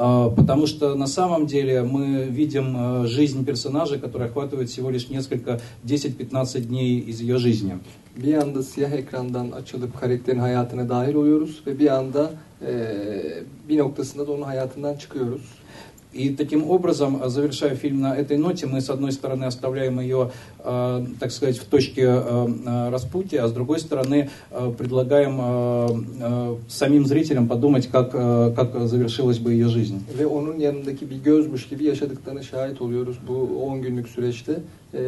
А, 0.00 0.30
Потому 0.30 0.68
что 0.68 0.94
на 0.94 1.08
самом 1.08 1.46
деле 1.46 1.82
мы 1.82 2.28
видим 2.30 2.76
э, 2.76 3.06
жизнь 3.08 3.44
персонажа, 3.44 3.98
которая 3.98 4.28
охватывает 4.28 4.68
всего 4.68 4.90
лишь 4.90 5.08
несколько, 5.08 5.60
10-15 5.84 6.60
дней 6.60 7.00
из 7.00 7.20
ее 7.20 7.38
жизни. 7.38 7.78
Bir 8.16 8.34
anda 8.34 8.62
siyah 8.62 8.92
ekrandan 8.92 9.50
açılıp 9.50 10.00
karakterin 10.00 10.38
hayatına 10.38 10.88
dahil 10.88 11.14
oluyoruz 11.14 11.62
ve 11.66 11.78
bir 11.78 11.96
anda 11.96 12.30
e, 12.62 12.72
bir 13.68 13.78
noktasında 13.78 14.26
da 14.26 14.32
onun 14.32 14.42
hayatından 14.42 14.94
çıkıyoruz. 14.96 15.42
И 16.18 16.30
таким 16.30 16.68
образом, 16.68 17.22
э, 17.22 17.28
завершая 17.28 17.76
фильм 17.76 18.00
на 18.00 18.16
этой 18.16 18.38
ноте, 18.38 18.66
мы 18.66 18.80
с 18.80 18.90
одной 18.90 19.12
стороны 19.12 19.44
оставляем 19.44 20.00
ее, 20.00 20.30
э, 20.64 21.06
так 21.20 21.30
сказать, 21.30 21.58
в 21.58 21.66
точке 21.66 22.02
э, 22.02 22.48
э, 22.66 22.90
распутия, 22.90 23.44
а 23.44 23.48
с 23.48 23.52
другой 23.52 23.78
стороны 23.78 24.28
э, 24.50 24.72
предлагаем 24.76 25.38
э, 25.40 25.88
э, 26.20 26.56
самим 26.68 27.06
зрителям 27.06 27.46
подумать, 27.46 27.86
как, 27.86 28.10
э, 28.14 28.52
как 28.56 28.88
завершилась 28.88 29.38
бы 29.38 29.52
ее 29.52 29.68
жизнь. 29.68 30.00
Ve 30.18 30.26
onun 30.26 30.58
yanındaki 30.58 31.10
bir 31.10 31.22
gözmüş 31.22 31.68
gibi 31.68 31.84
yaşadıklarına 31.84 32.42
şahit 32.42 32.82
oluyoruz 32.82 33.16
bu 33.28 33.62
10 33.62 33.82
günlük 33.82 34.08
süreçte. 34.08 34.60
E, 34.94 35.00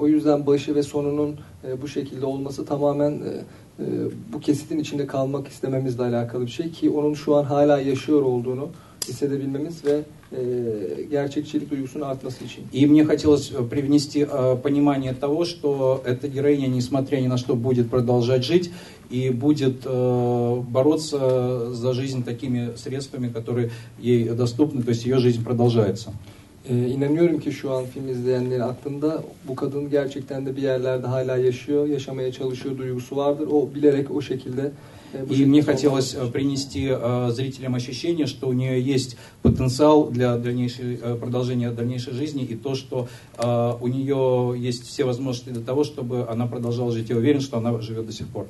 o 0.00 0.06
yüzden 0.06 0.46
başı 0.46 0.74
ve 0.74 0.82
sonunun 0.82 1.36
e, 1.68 1.82
bu 1.82 1.88
şekilde 1.88 2.26
olması 2.26 2.64
tamamen 2.64 3.10
e, 3.10 3.14
e, 3.80 3.84
bu 4.32 4.40
kesitin 4.40 4.78
içinde 4.78 5.06
kalmak 5.06 5.48
istememizle 5.48 6.02
alakalı 6.02 6.46
bir 6.46 6.50
şey 6.50 6.70
ki 6.70 6.90
onun 6.90 7.14
şu 7.14 7.36
an 7.36 7.44
hala 7.44 7.78
yaşıyor 7.78 8.22
olduğunu 8.22 8.68
hissedebilmemiz 9.08 9.84
ve 9.84 9.92
e, 9.92 10.02
gerçekçilik 11.10 11.70
duygusunun 11.70 12.04
artması 12.04 12.44
için. 12.44 12.64
И 12.72 12.86
мне 12.86 13.04
хотелось 13.04 13.52
э, 13.52 13.62
привнести 13.70 14.20
э, 14.20 14.56
понимание 14.62 15.14
того, 15.14 15.44
что 15.44 16.02
эта 16.04 16.28
героиня, 16.28 16.66
несмотря 16.68 17.20
ни 17.20 17.28
на 17.28 17.36
что, 17.36 17.54
будет 17.54 17.90
продолжать 17.90 18.44
жить 18.44 18.70
и 19.10 19.30
будет 19.30 19.86
э, 19.86 20.62
бороться 20.68 21.74
за 21.74 21.92
жизнь 21.92 22.24
такими 22.24 22.72
средствами, 22.76 23.28
которые 23.28 23.70
ей 23.98 24.28
доступны, 24.30 24.82
то 24.82 24.90
есть 24.90 25.04
ее 25.06 25.18
жизнь 25.18 25.44
продолжается. 25.44 26.12
Ee, 26.70 26.88
inanıyorum 26.88 27.40
ki 27.40 27.52
şu 27.52 27.72
an 27.72 27.84
film 27.84 28.08
izleyenlerin 28.08 28.60
aklında 28.60 29.22
bu 29.48 29.54
kadın 29.54 29.90
gerçekten 29.90 30.46
de 30.46 30.56
bir 30.56 30.62
yerlerde 30.62 31.06
hala 31.06 31.36
yaşıyor, 31.36 31.86
yaşamaya 31.86 32.32
çalışıyor 32.32 32.78
duygusu 32.78 33.16
vardır. 33.16 33.48
O 33.52 33.74
bilerek 33.74 34.10
o 34.10 34.22
şekilde 34.22 34.70
И 35.30 35.44
мне 35.44 35.62
хотелось 35.62 36.14
э, 36.14 36.26
принести 36.26 36.88
э, 36.90 37.30
зрителям 37.32 37.74
ощущение, 37.74 38.26
что 38.26 38.48
у 38.48 38.52
нее 38.52 38.80
есть 38.80 39.16
потенциал 39.42 40.10
для 40.10 40.36
дальнейшей, 40.36 40.98
э, 41.00 41.14
продолжения 41.16 41.70
дальнейшей 41.70 42.14
жизни 42.14 42.44
и 42.44 42.54
то, 42.56 42.74
что 42.74 43.08
у 43.80 43.88
нее 43.88 44.54
есть 44.56 44.86
все 44.86 45.04
возможности 45.04 45.50
для 45.50 45.62
того, 45.62 45.84
чтобы 45.84 46.28
она 46.28 46.46
продолжала 46.46 46.92
жить. 46.92 47.10
Я 47.10 47.16
уверен, 47.16 47.40
что 47.40 47.58
она 47.58 47.80
живет 47.80 48.06
до 48.06 48.12
сих 48.12 48.28
пор. 48.28 48.46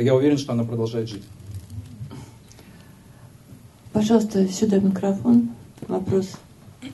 Я 0.00 0.14
уверен, 0.14 0.38
что 0.38 0.52
она 0.52 0.64
продолжает 0.64 1.08
жить. 1.08 1.22
Пожалуйста, 3.92 4.48
сюда 4.48 4.78
микрофон. 4.78 5.50
Вопрос. 5.86 6.32
А, 6.82 6.86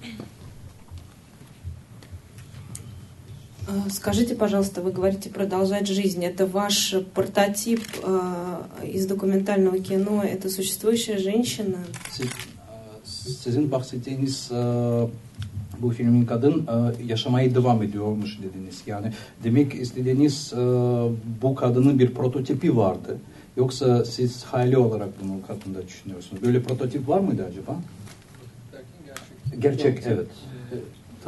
Скажите, 3.91 4.35
пожалуйста, 4.35 4.81
вы 4.81 4.93
говорите 4.93 5.29
продолжать 5.29 5.87
жизнь. 5.87 6.25
Это 6.25 6.47
ваш 6.47 6.95
прототип 7.15 7.83
а, 8.03 8.67
из 8.83 9.07
документального 9.07 9.79
кино? 9.79 10.23
Это 10.23 10.49
существующая 10.49 11.19
женщина? 11.19 11.79
Siz, 12.11 12.27
e, 12.27 13.35
sizin 13.45 13.71
bahsettiğiniz 13.71 14.51
e, 14.53 15.09
bu 15.79 15.91
filmin 15.91 16.27
kadın 16.27 16.67
e, 16.67 17.05
yaşamaya 17.05 17.55
devam 17.55 17.83
ediyormuş 17.83 18.39
dediniz. 18.43 18.83
Yani 18.87 19.13
demek 19.45 19.75
istediğiniz 19.75 20.53
e, 20.53 20.57
bu 21.43 21.55
kadının 21.55 21.99
bir 21.99 22.15
prototipi 22.15 22.77
vardı. 22.77 23.19
Yoksa 23.57 24.05
siz 24.05 24.45
hayali 24.45 24.79
olarak 24.79 25.09
bunu 25.23 25.33
hakkında 25.49 25.87
düşünüyorsunuz. 25.87 26.43
Böyle 26.43 26.63
prototip 26.63 27.09
var 27.09 27.21
mıydı 27.21 27.47
acaba? 27.51 27.81
Gerçek, 29.59 30.03
evet. 30.07 30.27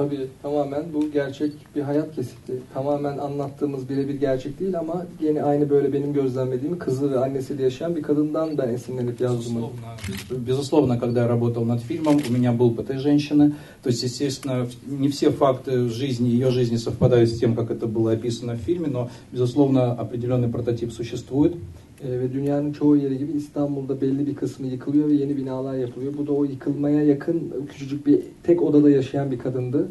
Tabii 0.00 0.26
tamamen 0.42 0.84
bu 0.94 1.10
gerçek 1.10 1.52
bir 1.76 1.80
hayat 1.80 2.14
kesiti. 2.14 2.52
Tamamen 2.74 3.18
anlattığımız 3.18 3.88
birebir 3.88 4.14
gerçek 4.14 4.60
değil 4.60 4.78
ama 4.78 5.06
yine 5.22 5.42
aynı 5.42 5.70
böyle 5.70 5.92
benim 5.92 6.12
gözlemlediğim 6.12 6.78
kızı 6.78 7.12
ve 7.12 7.18
annesiyle 7.18 7.62
yaşayan 7.62 7.96
bir 7.96 8.02
kadından 8.02 8.58
ben 8.58 8.68
esinlenip 8.68 9.20
yazdım. 9.20 9.56
Безусловно, 10.30 10.98
когда 10.98 11.20
я 11.20 11.28
работал 11.28 11.64
над 11.64 11.80
фильмом, 11.80 12.16
у 12.28 12.32
меня 12.32 12.52
был 12.52 12.74
по 12.74 12.80
этой 12.80 12.98
женщины. 12.98 13.52
То 13.82 13.90
есть, 13.90 14.02
естественно, 14.02 14.66
не 15.00 15.08
все 15.08 15.30
факты 15.30 15.88
жизни, 15.88 16.28
ее 16.28 16.50
жизни 16.50 16.76
совпадают 16.76 17.28
с 17.28 17.38
тем, 17.38 17.54
как 17.54 17.70
это 17.70 17.86
было 17.86 18.12
описано 18.12 18.54
в 18.54 18.58
фильме, 18.58 18.88
но, 18.88 19.10
безусловно, 19.32 19.92
определенный 19.92 20.48
прототип 20.48 20.92
существует. 20.92 21.54
Ee, 22.04 22.20
ve 22.20 22.32
dünyanın 22.32 22.72
çoğu 22.72 22.96
yeri 22.96 23.18
gibi 23.18 23.32
İstanbul'da 23.32 24.00
belli 24.00 24.26
bir 24.26 24.34
kısmı 24.34 24.66
yıkılıyor 24.66 25.08
ve 25.08 25.12
yeni 25.14 25.36
binalar 25.36 25.74
yapılıyor. 25.74 26.14
Bu 26.18 26.26
da 26.26 26.32
o 26.32 26.44
yıkılmaya 26.44 27.02
yakın 27.02 27.66
küçücük 27.68 28.06
bir 28.06 28.20
tek 28.42 28.62
odada 28.62 28.90
yaşayan 28.90 29.30
bir 29.30 29.38
kadındı. 29.38 29.88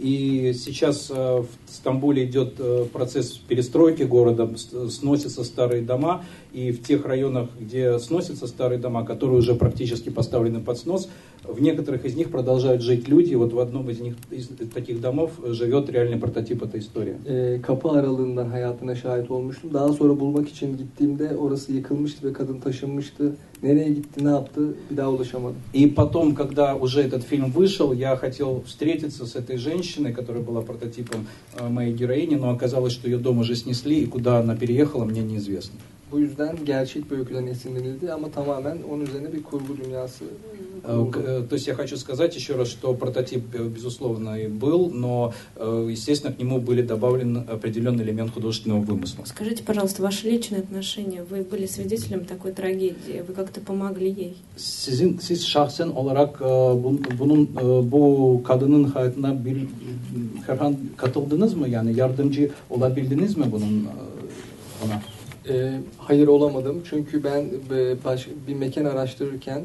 И 0.00 0.54
сейчас 0.54 1.10
э, 1.10 1.14
в 1.14 1.46
Стамбуле 1.66 2.24
идет 2.24 2.54
э, 2.58 2.86
процесс 2.90 3.36
перестройки 3.36 4.04
города, 4.04 4.48
сносятся 4.88 5.44
старые 5.44 5.82
дома, 5.82 6.24
и 6.54 6.72
в 6.72 6.82
тех 6.82 7.04
районах, 7.04 7.50
где 7.60 7.98
сносятся 7.98 8.46
старые 8.46 8.78
дома, 8.78 9.04
которые 9.04 9.38
уже 9.38 9.54
практически 9.54 10.08
поставлены 10.08 10.60
под 10.60 10.78
снос, 10.78 11.10
в 11.52 11.60
некоторых 11.60 12.04
из 12.04 12.14
них 12.14 12.30
продолжают 12.30 12.82
жить 12.82 13.08
люди. 13.08 13.34
Вот 13.34 13.52
в 13.52 13.58
одном 13.58 13.90
из 13.90 14.00
них 14.00 14.14
из 14.30 14.48
таких 14.74 15.00
домов 15.00 15.30
живет 15.44 15.90
реальный 15.90 16.18
прототип 16.18 16.62
этой 16.62 16.80
истории. 16.80 17.14
Ee, 17.26 17.60
kapı 17.62 17.88
aralığından 17.88 18.48
hayatına 18.48 18.94
şahit 18.94 19.30
olmuştum. 19.30 19.70
Daha 19.74 19.92
sonra 19.92 20.20
bulmak 20.20 20.48
için 20.48 20.76
gittiğimde 20.76 21.36
orası 21.36 21.72
yıkılmıştı 21.72 22.28
ve 22.28 22.32
kadın 22.32 22.60
taşınmıştı. 22.60 23.32
Nereye 23.62 23.88
gitti, 23.90 24.24
ne 24.24 24.30
yaptı 24.30 24.74
bir 24.90 24.96
daha 24.96 25.10
ulaşamadım. 25.10 25.56
И 25.74 25.94
потом, 25.94 26.34
когда 26.34 26.76
уже 26.76 27.02
этот 27.02 27.22
фильм 27.22 27.52
вышел, 27.52 27.92
я 27.92 28.16
хотел 28.16 28.62
встретиться 28.66 29.26
с 29.26 29.36
этой 29.36 29.56
женщиной, 29.56 30.12
которая 30.12 30.42
была 30.42 30.62
прототипом 30.62 31.26
э, 31.58 31.68
моей 31.68 31.92
героини, 31.92 32.36
но 32.36 32.50
оказалось, 32.50 32.92
что 32.92 33.08
ее 33.08 33.18
дом 33.18 33.38
уже 33.38 33.54
снесли, 33.54 34.00
и 34.00 34.06
куда 34.06 34.38
она 34.38 34.56
переехала, 34.56 35.04
мне 35.04 35.22
неизвестно. 35.22 35.78
Bu 36.12 36.20
yüzden 36.20 36.56
gerçek 36.64 37.10
bir 37.10 37.18
öyküden 37.18 37.46
esinlenildi 37.46 38.12
ama 38.12 38.30
tamamen 38.30 38.78
onun 38.90 39.06
üzerine 39.06 39.32
bir 39.32 39.42
kurgu 39.42 39.76
dünyası 39.84 40.24
Э, 40.84 41.10
э, 41.14 41.46
То 41.48 41.54
есть 41.54 41.66
я 41.66 41.74
хочу 41.74 41.96
сказать 41.96 42.34
еще 42.34 42.56
раз, 42.56 42.68
что 42.68 42.94
прототип, 42.94 43.54
э, 43.54 43.68
безусловно, 43.68 44.38
и 44.38 44.46
был, 44.48 44.90
но, 44.90 45.32
естественно, 45.56 46.32
к 46.32 46.38
нему 46.38 46.58
были 46.60 46.82
добавлены 46.82 47.38
определенный 47.38 48.04
элемент 48.04 48.32
художественного 48.32 48.80
вымысла. 48.80 49.24
Скажите, 49.24 49.62
пожалуйста, 49.62 50.02
ваши 50.02 50.28
личные 50.28 50.60
отношения. 50.60 51.22
Вы 51.22 51.42
были 51.42 51.66
свидетелем 51.66 52.24
такой 52.24 52.52
трагедии. 52.52 53.22
Вы 53.26 53.34
как-то 53.34 53.60
помогли 53.60 54.10
ей? 54.10 54.36
Sizin, 54.56 55.18
siz 55.18 55.46
şahsen 55.46 55.88
olarak 55.88 56.40
bunun 56.40 57.44
e, 57.44 57.92
bu 57.92 58.42
kadının 58.44 58.84
hayatına 58.84 59.44
bir 59.44 59.66
herhangi 60.46 60.96
katıldınız 60.96 61.54
mı? 61.54 61.68
Yani 61.68 61.96
yardımcı 61.96 62.50
olabildiniz 62.70 63.36
mi 63.36 63.44
bunun 63.52 63.88
ona? 64.86 65.02
Ee, 65.48 65.80
hayır 65.98 66.28
olamadım 66.28 66.82
çünkü 66.90 67.24
ben 67.24 67.44
e, 67.70 68.04
baş, 68.04 68.28
bir 68.48 68.54
mekan 68.54 68.84
araştırırken 68.84 69.62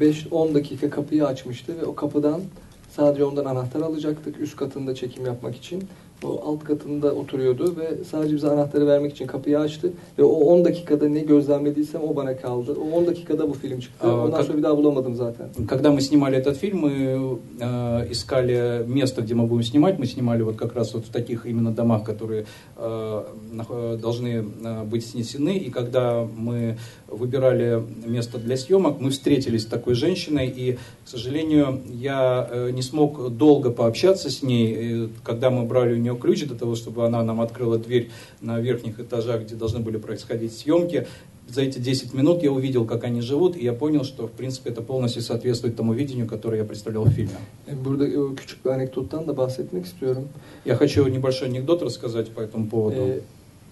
5-10 0.00 0.54
dakika 0.54 0.90
kapıyı 0.90 1.26
açmıştı 1.26 1.78
ve 1.78 1.84
o 1.84 1.94
kapıdan 1.94 2.42
sadece 2.90 3.24
ondan 3.24 3.44
anahtar 3.44 3.80
alacaktık 3.80 4.40
üst 4.40 4.56
katında 4.56 4.94
çekim 4.94 5.26
yapmak 5.26 5.56
için. 5.56 5.84
O 6.24 6.40
alt 6.50 6.64
katında 6.64 7.14
oturuyordu 7.14 7.74
ve 7.76 8.04
sadece 8.10 8.34
bize 8.36 8.48
anahtarı 8.48 8.86
vermek 8.86 9.12
için 9.12 9.26
kapıyı 9.26 9.58
açtı 9.60 9.92
ve 10.18 10.24
o 10.24 10.28
10 10.28 10.64
dakikada 10.64 11.08
ne 11.08 11.20
gözlemlediysem 11.20 12.00
o 12.04 12.16
bana 12.16 12.36
kaldı. 12.36 12.76
O 12.92 12.96
10 12.96 13.06
dakikada 13.06 13.48
bu 13.48 13.54
film 13.54 13.80
çıktı. 13.80 14.12
Ondan 14.12 14.30
kap- 14.30 14.46
sonra 14.46 14.58
bir 14.58 14.62
daha 14.62 14.76
bulamadım 14.76 15.14
zaten. 15.14 15.46
Когда 15.66 15.88
мы 15.90 16.00
снимали 16.00 16.36
этот 16.36 16.56
фильм, 16.56 16.78
мы 16.80 17.38
э, 17.60 18.10
искали 18.10 18.84
место, 18.86 19.22
где 19.22 19.34
мы 19.34 19.46
будем 19.48 19.62
снимать. 19.62 19.98
Мы 19.98 20.06
снимали 20.06 20.42
вот 20.42 20.56
как 20.56 20.74
раз 20.76 20.94
вот 20.94 21.04
в 21.04 21.12
таких 21.12 21.46
именно 21.46 21.70
домах, 21.76 22.04
которые 22.04 22.44
э, 22.78 23.22
нах- 23.54 23.96
должны 24.00 24.44
э, 24.64 24.84
быть 24.84 25.04
снесены. 25.06 25.56
И 25.58 25.70
когда 25.70 26.26
мы 26.36 26.76
выбирали 27.08 27.82
место 28.06 28.38
для 28.38 28.56
съемок, 28.56 29.00
мы 29.00 29.10
встретились 29.10 29.62
с 29.62 29.66
такой 29.66 29.94
женщиной. 29.94 30.48
И, 30.48 30.72
к 31.04 31.08
сожалению, 31.08 31.80
я 31.92 32.48
э, 32.50 32.70
не 32.70 32.82
смог 32.82 33.30
долго 33.36 33.70
пообщаться 33.70 34.30
с 34.30 34.42
ней. 34.42 34.66
И 34.74 35.08
когда 35.24 35.50
мы 35.50 35.64
брали 35.66 35.94
у 35.94 35.98
нее 36.06 36.16
ключ 36.16 36.44
для 36.46 36.56
того, 36.56 36.74
чтобы 36.74 37.06
она 37.06 37.22
нам 37.22 37.40
открыла 37.40 37.78
дверь 37.78 38.10
на 38.40 38.60
верхних 38.60 39.00
этажах, 39.00 39.42
где 39.42 39.54
должны 39.54 39.80
были 39.80 39.98
происходить 39.98 40.52
съемки, 40.52 41.06
за 41.48 41.62
эти 41.62 41.78
10 41.78 42.14
минут 42.14 42.42
я 42.42 42.50
увидел, 42.50 42.84
как 42.86 43.04
они 43.04 43.20
живут, 43.20 43.56
и 43.56 43.64
я 43.64 43.72
понял, 43.72 44.04
что, 44.04 44.26
в 44.26 44.32
принципе, 44.32 44.70
это 44.70 44.82
полностью 44.82 45.22
соответствует 45.22 45.76
тому 45.76 45.92
видению, 45.94 46.26
которое 46.26 46.58
я 46.58 46.64
представлял 46.64 47.04
в 47.04 47.10
фильме. 47.10 47.38
Burada 47.84 48.34
küçük 48.36 48.64
bir 48.64 48.70
anekdottan 48.70 49.28
da 49.28 49.36
bahsetmek 49.36 49.84
istiyorum. 49.86 50.28
Я 50.64 50.74
хочу 50.74 51.06
небольшой 51.06 51.48
анекдот 51.48 51.82
рассказать 51.82 52.30
по 52.30 52.40
этому 52.40 52.66
поводу. 52.66 53.22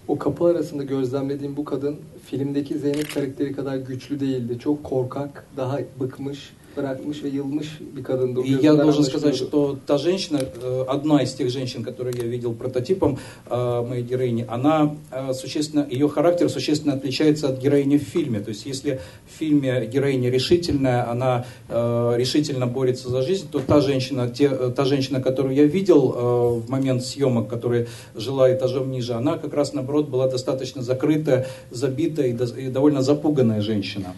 O 0.07 0.17
kapı 0.17 0.45
arasında 0.45 0.83
gözlemlediğim 0.83 1.57
bu 1.57 1.65
kadın 1.65 1.95
filmdeki 2.25 2.79
Zeynep 2.79 3.13
karakteri 3.13 3.53
kadar 3.53 3.77
güçlü 3.77 4.19
değildi. 4.19 4.59
Çok 4.59 4.83
korkak, 4.83 5.45
daha 5.57 5.79
bıkmış, 5.99 6.53
bırakmış 6.77 7.23
ve 7.23 7.29
yılmış 7.29 7.79
bir 7.97 8.03
kadındı. 8.03 8.39
O 8.39 8.43
И 8.43 8.51
я 8.61 8.73
должен 8.75 9.03
сказать, 9.03 9.35
что 9.35 9.77
та 9.87 9.97
женщина, 9.97 10.39
э, 10.63 10.85
одна 10.87 11.21
из 11.23 11.33
тех 11.33 11.49
женщин, 11.49 11.83
которые 11.83 12.13
я 12.23 12.27
видел 12.29 12.53
прототипом 12.53 13.17
э, 13.49 13.81
моей 13.89 14.03
героини, 14.03 14.45
она 14.47 14.95
э, 15.11 15.33
существенно, 15.33 15.87
ее 15.89 16.07
характер 16.09 16.49
существенно 16.49 16.93
отличается 16.95 17.47
от 17.49 17.59
героини 17.61 17.97
в 17.97 18.03
фильме. 18.03 18.39
То 18.39 18.49
есть, 18.49 18.65
если 18.65 18.99
в 19.27 19.37
фильме 19.39 19.85
героиня 19.85 20.29
решительная, 20.29 21.09
она 21.09 21.45
решительно 21.69 22.67
борется 22.67 23.09
за 23.09 23.21
жизнь, 23.21 23.47
то 23.51 23.59
та 23.59 23.81
женщина, 23.81 24.29
те, 24.29 24.49
та 24.49 24.85
женщина, 24.85 25.21
которую 25.21 25.55
я 25.55 25.65
видел 25.65 26.61
в 26.65 26.69
момент 26.69 27.03
съемок, 27.03 27.47
которая 27.49 27.87
жила 28.15 28.51
этажом 28.53 28.91
ниже, 28.91 29.13
она 29.13 29.37
как 29.37 29.53
раз 29.53 29.73
наоборот 29.73 30.09
была 30.09 30.27
достаточно 30.27 30.81
закрытая, 30.81 31.47
забитая 31.71 32.27
и, 32.27 32.33
до- 32.33 32.59
и 32.59 32.67
довольно 32.69 33.01
запуганная 33.01 33.61
женщина. 33.61 34.13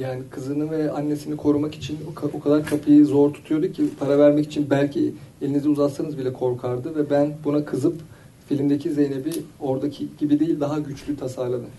Yani 0.00 0.22
kızını 0.30 0.70
ve 0.70 0.90
annesini 0.90 1.36
korumak 1.36 1.74
için 1.74 1.97
o, 2.06 2.20
ka- 2.20 2.30
o 2.32 2.40
kadar 2.40 2.64
kapıyı 2.66 3.06
zor 3.06 3.32
tutuyordu 3.32 3.72
ki 3.72 3.82
para 3.98 4.18
vermek 4.18 4.46
için 4.46 4.70
belki 4.70 5.14
elinizi 5.42 5.68
uzatsanız 5.68 6.18
bile 6.18 6.32
korkardı 6.32 6.96
ve 6.96 7.10
ben 7.10 7.36
buna 7.44 7.64
kızıp 7.64 7.94
filmdeki 8.48 8.90
Zeynep'i 8.90 9.30
oradaki 9.60 10.06
gibi 10.20 10.40
değil 10.40 10.60
daha 10.60 10.78
güçlü 10.78 11.16
tasarladım. 11.16 11.70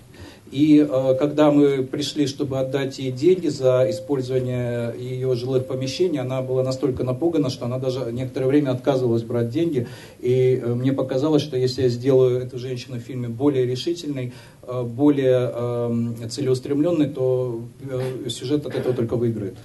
И 0.51 0.79
э, 0.79 1.15
когда 1.19 1.51
мы 1.51 1.83
пришли, 1.83 2.25
чтобы 2.25 2.57
отдать 2.57 2.97
ей 2.97 3.11
деньги 3.11 3.47
за 3.49 3.87
использование 3.89 4.95
ее 4.97 5.35
жилых 5.35 5.67
помещений, 5.67 6.19
она 6.19 6.41
была 6.41 6.63
настолько 6.63 7.03
напугана, 7.03 7.49
что 7.49 7.65
она 7.65 7.77
даже 7.77 8.11
некоторое 8.11 8.47
время 8.47 8.71
отказывалась 8.71 9.21
брать 9.21 9.49
деньги. 9.49 9.87
И 10.19 10.59
э, 10.63 10.73
мне 10.73 10.91
показалось, 10.91 11.43
что 11.43 11.55
если 11.55 11.83
я 11.83 11.89
сделаю 11.89 12.39
эту 12.41 12.57
женщину 12.57 12.97
в 12.97 13.01
фильме 13.01 13.27
более 13.27 13.65
решительной, 13.67 14.33
э, 14.63 14.83
более 14.83 15.51
э, 15.53 16.27
целеустремленной, 16.29 17.09
то 17.09 17.61
э, 17.87 18.29
сюжет 18.29 18.65
от 18.65 18.73
этого 18.73 18.95
только 18.95 19.17
выиграет. 19.17 19.55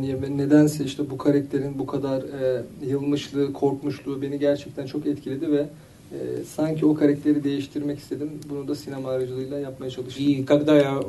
Niye, 0.00 0.18
nedense 0.36 0.84
işte 0.84 1.10
bu 1.10 1.18
karakterin 1.18 1.78
bu 1.78 1.86
kadar 1.86 2.22
e, 2.22 2.62
yılmışlığı, 2.86 3.52
korkmuşluğu 3.52 4.22
beni 4.22 4.38
gerçekten 4.38 4.86
çok 4.86 5.06
etkiledi 5.06 5.52
ve 5.52 5.66
e, 6.12 6.44
sanki 6.56 6.86
o 6.86 6.94
karakteri 6.94 7.44
değiştirmek 7.44 7.98
istedim. 7.98 8.30
Bunu 8.50 8.68
da 8.68 8.74
sinema 8.74 9.10
aracılığıyla 9.10 9.58
yapmaya 9.58 9.90
çalıştım. 9.90 10.24
И 10.24 10.44
когда 10.44 10.76
я 10.76 11.00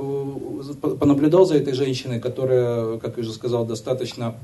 понаблюдал 0.99 1.45
за 1.45 1.55
этой 1.57 1.73
женщиной, 1.73 2.19
которая, 2.19 2.99
как 2.99 3.17
я 3.17 3.21
уже 3.21 3.33
сказал, 3.33 3.67
достаточно 3.67 4.35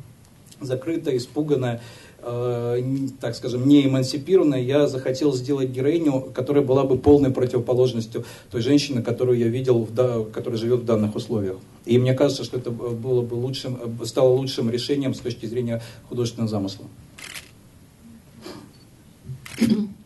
закрытая, 0.61 1.17
испуганная, 1.17 1.81
э, 2.23 2.83
так 3.19 3.35
скажем, 3.35 3.67
не 3.67 3.85
эмансипированная, 3.85 4.61
я 4.61 4.87
захотел 4.87 5.33
сделать 5.33 5.69
героиню, 5.69 6.31
которая 6.33 6.63
была 6.63 6.83
бы 6.83 6.97
полной 6.97 7.31
противоположностью 7.31 8.23
той 8.51 8.61
женщины, 8.61 9.01
которую 9.01 9.39
я 9.39 9.47
видел, 9.47 9.87
в, 9.89 10.31
которая 10.31 10.59
живет 10.59 10.81
в 10.81 10.85
данных 10.85 11.15
условиях. 11.15 11.57
И 11.85 11.97
мне 11.97 12.13
кажется, 12.13 12.43
что 12.43 12.57
это 12.57 12.69
было 12.69 13.21
бы 13.21 13.33
лучшим, 13.33 13.79
стало 14.05 14.29
лучшим 14.29 14.69
решением 14.69 15.13
с 15.13 15.19
точки 15.19 15.45
зрения 15.45 15.81
художественного 16.09 16.49
замысла. 16.49 16.85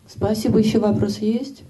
Спасибо. 0.08 0.58
Еще 0.58 0.78
вопросы 0.78 1.24
есть? 1.24 1.62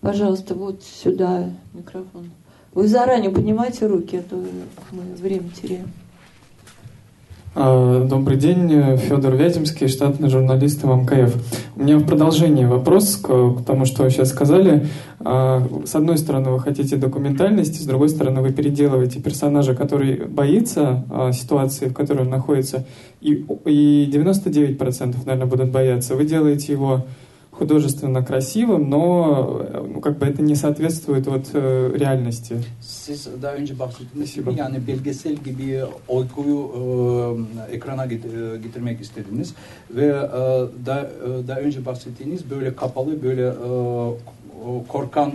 Пожалуйста, 0.00 0.54
вот 0.54 0.82
сюда 0.82 1.50
микрофон. 1.74 2.30
Вы 2.72 2.88
заранее 2.88 3.30
поднимайте 3.30 3.86
руки, 3.86 4.16
а 4.16 4.22
то 4.22 4.36
мы 4.92 5.02
время 5.16 5.48
теряем. 5.60 5.90
А, 7.54 8.04
добрый 8.04 8.36
день, 8.36 8.98
Федор 8.98 9.34
Вяземский, 9.34 9.88
штатный 9.88 10.28
журналист 10.28 10.82
в 10.82 10.86
МКФ. 10.86 11.34
У 11.74 11.82
меня 11.82 11.96
в 11.96 12.06
продолжении 12.06 12.66
вопрос 12.66 13.16
к 13.16 13.62
тому, 13.66 13.86
что 13.86 14.02
вы 14.02 14.10
сейчас 14.10 14.28
сказали. 14.28 14.88
А, 15.28 15.60
с 15.84 15.94
одной 15.96 16.18
стороны, 16.18 16.50
вы 16.50 16.60
хотите 16.60 16.96
документальности, 16.96 17.82
с 17.82 17.84
другой 17.84 18.08
стороны, 18.10 18.42
вы 18.42 18.52
переделываете 18.52 19.20
персонажа, 19.20 19.74
который 19.74 20.24
боится 20.24 21.04
а, 21.10 21.32
ситуации, 21.32 21.88
в 21.88 21.94
которой 21.94 22.20
он 22.20 22.30
находится, 22.30 22.86
и, 23.20 23.44
и 23.64 24.08
99%, 24.08 25.16
наверное, 25.26 25.46
будут 25.46 25.70
бояться. 25.70 26.14
Вы 26.14 26.26
делаете 26.26 26.72
его 26.72 27.06
художественно 27.58 28.22
красивым, 28.22 28.88
но 28.90 29.66
ну, 29.94 30.00
как 30.00 30.18
бы 30.18 30.26
это 30.26 30.42
не 30.42 30.54
соответствует 30.54 31.26
вот 31.26 31.46
э, 31.54 31.92
реальности. 31.94 32.62
Siz 32.80 33.28
daha 33.42 33.54
önce 33.54 33.78
bahsettiniz 33.78 34.34
gibi 34.34 34.54
yani 34.56 34.86
belgesel 34.86 35.36
gibi 35.36 35.84
oykuyu 36.08 36.60
e, 37.70 37.74
ekrana 37.76 38.06
getirmek 38.64 39.00
istediniz 39.00 39.54
ve 39.90 40.06
e, 40.06 40.40
daha, 40.86 41.00
e, 41.00 41.48
daha 41.48 41.60
önce 41.60 41.84
bahsettiğiniz 41.86 42.50
böyle 42.50 42.76
kapalı 42.76 43.22
böyle 43.22 43.46
e, 43.46 43.70
korkan 44.87 45.29
e, 45.29 45.33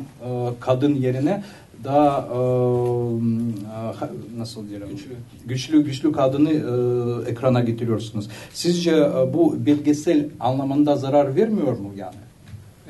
kadın 0.61 0.95
yerine 0.95 1.43
daha 1.85 2.29
e, 2.33 2.39
nasıl 4.39 4.69
diyelim 4.69 4.89
güçlü 4.89 5.15
güçlü, 5.47 5.85
güçlü 5.85 6.13
kadını 6.13 6.53
e, 6.53 7.31
ekrana 7.31 7.61
getiriyorsunuz. 7.61 8.29
Sizce 8.53 8.91
e, 8.91 9.35
bu 9.35 9.67
belgesel 9.67 10.27
anlamında 10.41 10.97
zarar 10.97 11.37
vermiyor 11.37 11.79
mu 11.79 11.93
yani? 11.97 12.17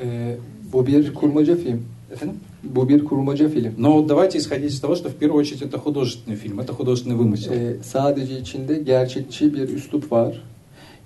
E, 0.03 0.37
bu 0.73 0.87
bir 0.87 1.15
kurmaca 1.15 1.57
film. 1.57 1.83
Efendim? 2.13 2.37
Bu 2.63 2.89
bir 2.89 3.05
kurmaca 3.05 3.49
film. 3.49 3.75
Но 3.79 4.03
давайте 4.09 4.39
исходить 4.39 4.73
из 4.73 4.81
того, 4.81 4.97
что 4.97 5.09
в 5.09 5.15
первую 5.15 5.41
очередь 5.41 5.63
это 5.63 5.79
художественный 5.79 6.37
фильм, 6.37 6.61
это 6.61 6.73
художественный 6.73 7.17
вымысел. 7.17 7.53
E, 7.53 7.83
sadece 7.83 8.41
içinde 8.41 8.79
gerçekçi 8.79 9.55
bir 9.55 9.69
üslup 9.69 10.13
var. 10.13 10.43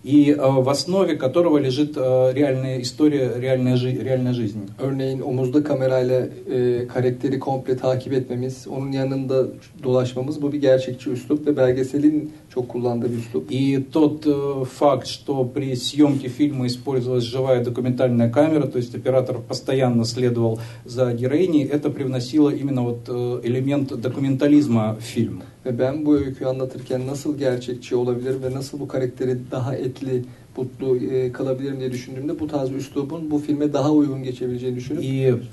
и 0.05 0.29
э, 0.29 0.37
в 0.37 0.69
основе 0.69 1.15
которого 1.15 1.57
лежит 1.57 1.97
э, 1.97 2.33
реальная 2.33 2.79
история, 2.79 3.33
реальная, 3.39 3.75
жи 3.75 3.89
реальная 3.89 4.33
жизнь. 4.33 4.69
Örneğin 4.79 5.21
omuzda 5.21 5.63
kamerayla 5.63 6.27
e, 6.49 6.87
karakteri 6.87 7.39
komple 7.39 7.77
takip 7.77 8.13
etmemiz, 8.13 8.67
onun 8.67 8.91
yanında 8.91 9.47
dolaşmamız 9.83 10.41
bu 10.41 10.51
bir 10.51 10.61
gerçekçi 10.61 11.09
üslup 11.09 11.47
ve 11.47 11.57
belgeselin 11.57 12.33
çok 12.55 12.67
kullandığı 12.67 13.11
bir 13.11 13.17
üslup. 13.17 13.51
И 13.51 13.79
тот 13.93 14.25
э, 14.25 14.65
факт, 14.79 15.07
что 15.07 15.45
при 15.45 15.75
съемке 15.75 16.29
фильма 16.29 16.67
использовалась 16.67 17.23
живая 17.23 17.63
документальная 17.63 18.29
камера, 18.31 18.67
то 18.67 18.77
есть 18.77 18.95
оператор 18.95 19.39
постоянно 19.41 20.05
следовал 20.05 20.59
за 20.85 21.13
героиней, 21.13 21.65
это 21.65 21.89
привносило 21.89 22.49
именно 22.49 22.83
вот 22.83 23.01
э, 23.07 23.41
элемент 23.43 23.89
документализма 23.99 24.95
в 24.99 25.03
фильм. 25.03 25.41
Ve 25.65 25.79
ben 25.79 26.05
bu 26.05 26.17
öyküyü 26.17 26.49
anlatırken 26.49 27.07
nasıl 27.07 27.37
gerçekçi 27.37 27.95
olabilir 27.95 28.35
ve 28.43 28.53
nasıl 28.53 28.79
bu 28.79 28.87
karakteri 28.87 29.37
daha 29.51 29.75
etli, 29.75 30.23
mutlu 30.57 30.97
e, 30.97 31.31
kalabilirim 31.31 31.79
diye 31.79 31.91
düşündüğümde 31.91 32.39
bu 32.39 32.47
tarz 32.47 32.71
bir 32.71 32.75
üslubun 32.75 33.31
bu 33.31 33.39
filme 33.39 33.73
daha 33.73 33.91
uygun 33.91 34.23
geçebileceğini 34.23 34.75
düşünüp 34.75 35.03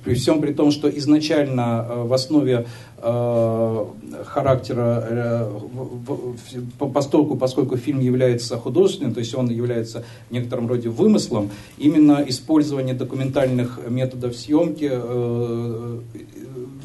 И 0.06 0.14
всем 0.14 0.40
при 0.40 0.52
том, 0.54 0.70
что 0.70 0.88
изначально 0.88 1.86
э, 1.88 2.08
в 2.08 2.12
основе 2.12 2.64
э, 3.02 3.84
характера, 4.24 5.04
э, 5.10 6.86
постольку, 6.92 7.36
поскольку 7.36 7.76
фильм 7.76 8.00
является 8.00 8.56
художественным, 8.56 9.14
то 9.14 9.20
есть 9.20 9.34
он 9.34 9.48
является 9.50 10.04
в 10.28 10.32
некотором 10.32 10.68
роде 10.68 10.88
вымыслом, 10.88 11.50
именно 11.78 12.24
использование 12.26 12.94
документальных 12.94 13.80
методов 13.88 14.36
съемки 14.36 14.90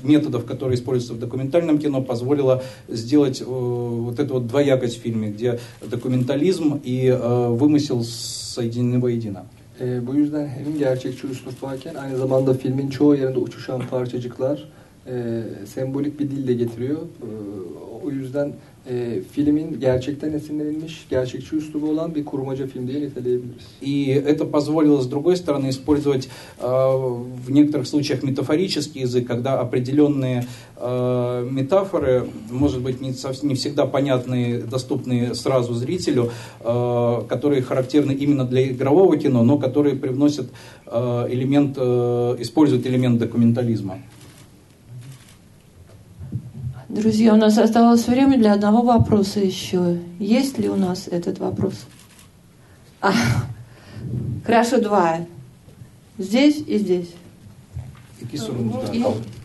методов, 0.08 0.46
которые 0.46 0.76
используются 0.76 1.13
в 1.13 1.20
документальном 1.20 1.80
кино, 1.80 2.02
позволило 2.02 2.63
сделать 2.88 3.41
э, 3.41 3.46
вот 3.46 4.20
эту 4.20 4.36
вот 4.36 4.48
двоякость 4.48 5.00
в 5.00 5.02
фильме, 5.02 5.30
где 5.30 5.60
документализм 5.86 6.80
и 6.84 7.08
э, 7.08 7.48
вымысел 7.50 8.04
соединены 8.04 9.00
воедино. 9.00 9.46
E, 9.80 10.08
bu 10.08 10.15
yüzden 10.15 10.48
hem 10.48 10.78
gerçekçi 10.78 11.28
üslup 11.28 11.54
aynı 11.98 12.17
zamanda 12.17 12.54
filmin 12.54 12.89
çoğu 12.89 13.15
yerinde 13.15 13.39
uçuşan 13.39 13.82
parçacıklar 13.91 14.70
e, 15.08 15.43
sembolik 15.65 16.20
bir 16.20 16.32
dille 16.32 16.54
getiriyor. 16.54 16.98
E, 16.98 17.30
o 18.06 18.12
yüzden 18.12 18.54
e, 18.89 19.21
filmin 19.32 19.80
gerçekten 19.80 20.34
esinlenilmiş, 20.34 21.08
gerçekçi 21.10 21.56
üslubu 21.56 21.89
olan 21.89 22.15
bir 22.15 22.26
kurmaca 22.26 22.67
film 22.67 22.88
diye 22.88 23.02
niteleyebiliriz. 23.02 23.67
И 23.82 24.12
это 24.12 24.45
позволило, 24.45 25.02
с 25.02 25.08
другой 25.08 25.36
стороны, 25.36 25.69
использовать 25.69 26.30
э, 26.60 26.65
в 27.47 27.52
некоторых 27.52 27.88
случаях 27.88 28.23
метафорический 28.23 29.02
язык, 29.02 29.28
когда 29.28 29.60
определенные 29.60 30.45
э, 30.78 31.47
метафоры, 31.52 32.26
может 32.52 32.82
быть, 32.82 33.02
не, 33.02 33.13
не 33.43 33.56
всегда 33.56 33.86
понятные, 33.86 34.60
доступные 34.60 35.36
сразу 35.36 35.73
зрителю, 35.73 36.32
э, 36.62 37.21
которые 37.28 37.62
характерны 37.62 38.12
именно 38.12 38.45
для 38.45 38.67
игрового 38.67 39.17
кино, 39.17 39.43
но 39.43 39.58
которые 39.58 39.95
привносят 39.95 40.47
э, 40.86 41.28
элемент, 41.30 41.78
э, 41.78 42.36
используют 42.39 42.86
элемент 42.86 43.19
документализма. 43.19 44.00
Друзья, 46.89 47.34
у 47.34 47.38
нас 47.38 47.58
осталось 47.58 48.08
время 48.08 48.38
для 48.38 48.54
одного 48.54 48.82
вопроса 48.82 49.41
еще. 49.41 50.00
Есть 50.19 50.58
ли 50.58 50.69
у 50.69 50.78
нас 50.78 51.10
этот 51.12 51.38
вопрос? 51.38 51.73
А, 53.02 53.12
хорошо, 54.45 54.80
два. 54.80 55.17
Здесь 56.17 56.63
и 56.65 56.78
здесь. 56.78 57.10
И 58.32 59.04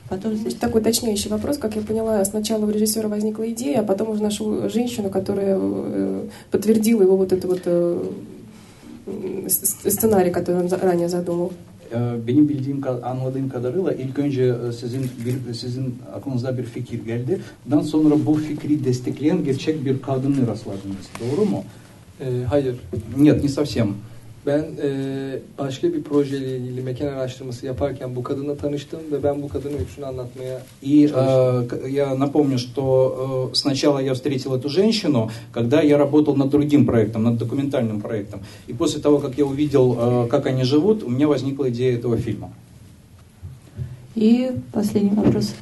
потом 0.09 0.37
здесь. 0.37 0.55
Такой 0.55 0.83
уточняющий 0.83 1.31
вопрос. 1.31 1.59
Как 1.59 1.74
я 1.74 1.83
поняла, 1.83 2.24
сначала 2.24 2.64
у 2.64 2.70
режиссера 2.70 3.09
возникла 3.09 3.50
идея, 3.50 3.81
а 3.81 3.85
потом 3.85 4.11
уже 4.11 4.22
нашел 4.22 4.68
женщину, 4.68 5.11
которая 5.11 5.59
э, 5.61 6.28
подтвердила 6.52 7.02
его 7.02 7.16
вот 7.16 7.33
этот 7.33 7.46
вот 7.46 7.62
э, 7.64 8.05
сценарий, 9.48 10.31
который 10.31 10.61
он 10.61 10.68
ранее 10.81 11.09
задумал. 11.09 11.52
benim 12.28 12.50
bildiğim 12.50 12.82
anladığım 13.04 13.50
kadarıyla 13.50 13.91
ilk 13.93 14.19
önce 14.19 14.56
sizin 14.80 15.10
bir 15.26 15.54
sizin 15.54 15.95
aklınıza 16.15 16.58
bir 16.58 16.63
fikir 16.63 17.06
geldi. 17.06 17.39
Daha 17.71 17.84
sonra 17.84 18.15
bu 18.26 18.34
fikri 18.36 18.86
destekleyen 18.86 19.43
gerçek 19.43 19.86
bir 19.86 20.02
kadını 20.02 20.47
rastladınız. 20.47 21.08
Doğru 21.19 21.45
mu? 21.45 21.63
E, 22.21 22.43
hayır. 22.50 22.76
Нет, 23.17 23.43
не 23.43 23.50
совсем. 23.50 23.88
Ben 24.46 24.64
e, 24.83 25.38
başka 25.59 25.92
bir 25.92 26.02
projeyle 26.02 26.57
ilgili 26.57 26.81
mekan 26.81 27.07
araştırması 27.07 27.66
yaparken 27.66 28.16
bu 28.16 28.22
kadınla 28.22 28.57
tanıştım 28.57 29.00
ve 29.12 29.22
ben 29.22 29.42
bu 29.42 29.48
kadının 29.48 29.78
öyküsünü 29.78 30.07
anlatmaya 30.07 30.62
И 30.83 31.07
э, 31.07 31.88
я 31.88 32.14
напомню, 32.14 32.59
что 32.59 33.50
э, 33.52 33.55
сначала 33.55 34.00
я 34.00 34.14
встретил 34.14 34.55
эту 34.55 34.68
женщину, 34.68 35.31
когда 35.52 35.81
я 35.81 35.96
работал 35.96 36.37
над 36.37 36.50
другим 36.50 36.87
проектом, 36.87 37.22
над 37.22 37.38
документальным 37.38 38.00
проектом. 38.00 38.40
И 38.66 38.72
после 38.72 39.00
того, 39.00 39.18
как 39.18 39.38
я 39.38 39.44
увидел, 39.44 39.96
э, 39.98 40.28
как 40.28 40.46
они 40.46 40.64
живут, 40.64 41.05
у 41.05 41.09
меня 41.09 41.28
возникла 41.28 41.70
идея 41.70 41.96
этого 41.96 42.16
фильма. 42.16 42.50
И 44.16 44.50
последний 44.72 45.14
вопрос. 45.14 45.55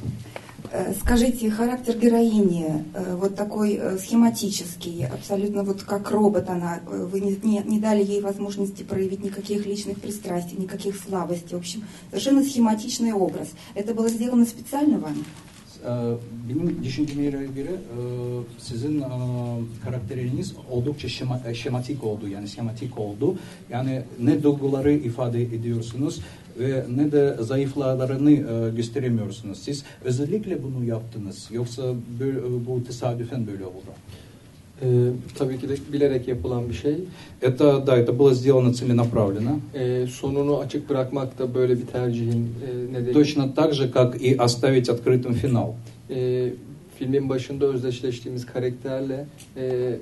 Э, 0.73 0.93
скажите, 0.93 1.49
характер 1.49 1.97
героини 1.97 2.85
э, 2.93 3.15
вот 3.17 3.35
такой 3.35 3.73
э, 3.73 3.97
схематический, 3.97 5.05
абсолютно 5.05 5.63
вот 5.63 5.83
как 5.83 6.09
робот 6.11 6.49
она, 6.49 6.79
вы 6.85 7.19
не, 7.19 7.35
не, 7.43 7.59
не 7.59 7.79
дали 7.79 8.01
ей 8.01 8.21
возможности 8.21 8.83
проявить 8.83 9.21
никаких 9.21 9.65
личных 9.65 9.99
пристрастий, 9.99 10.55
никаких 10.57 10.95
слабостей, 10.95 11.55
в 11.55 11.59
общем, 11.59 11.83
совершенно 12.09 12.41
схематичный 12.41 13.11
образ. 13.11 13.49
Это 13.75 13.93
было 13.93 14.07
сделано 14.07 14.45
специально 14.45 14.97
вами? 14.97 15.25
Benim 16.49 16.83
düşünceme 16.83 17.25
göre 17.55 17.71
sizin 18.57 19.03
karakteriniz 19.83 20.53
oldukça 20.71 21.09
şema, 21.09 21.53
şematik 21.53 22.03
oldu 22.03 22.27
yani 22.27 22.47
şematik 22.47 22.97
oldu. 22.97 23.35
Yani 23.69 24.01
ne 24.19 24.43
duyguları 24.43 24.91
ifade 24.91 25.41
ediyorsunuz 25.41 26.21
ve 26.58 26.84
ne 26.96 27.12
de 27.12 27.36
zayıflarını 27.40 28.30
e, 28.30 28.76
gösteremiyorsunuz. 28.76 29.58
Siz 29.58 29.84
özellikle 30.04 30.62
bunu 30.62 30.84
yaptınız 30.84 31.48
yoksa 31.52 31.82
böyle, 32.20 32.38
bu 32.66 32.84
tesadüfen 32.84 33.46
böyle 33.46 33.64
oldu? 33.64 33.90
Ee, 34.82 34.86
tabii 35.38 35.58
ki 35.58 35.68
de 35.68 35.74
bilerek 35.92 36.28
yapılan 36.28 36.68
bir 36.68 36.74
şey. 36.74 36.96
Это, 37.42 37.86
да, 37.86 37.96
это 37.96 38.18
было 38.18 38.34
сделано 38.34 38.72
целенаправленно. 38.72 39.60
Ee, 39.74 40.06
sonunu 40.06 40.58
açık 40.58 40.90
bırakmak 40.90 41.38
da 41.38 41.54
böyle 41.54 41.78
bir 41.78 41.86
tercihin 41.86 42.48
e, 42.66 42.92
nedeni. 42.92 43.12
Точно 43.12 43.54
так 43.54 43.72
же, 43.72 43.88
как 43.88 44.22
и 44.22 44.36
оставить 44.36 44.88
открытым 44.88 45.34
финал. 45.34 45.74
Ee, 46.10 46.52
filmin 46.98 47.28
başında 47.28 47.66
özdeşleştiğimiz 47.66 48.46
karakterle 48.46 49.26
e, 49.56 49.96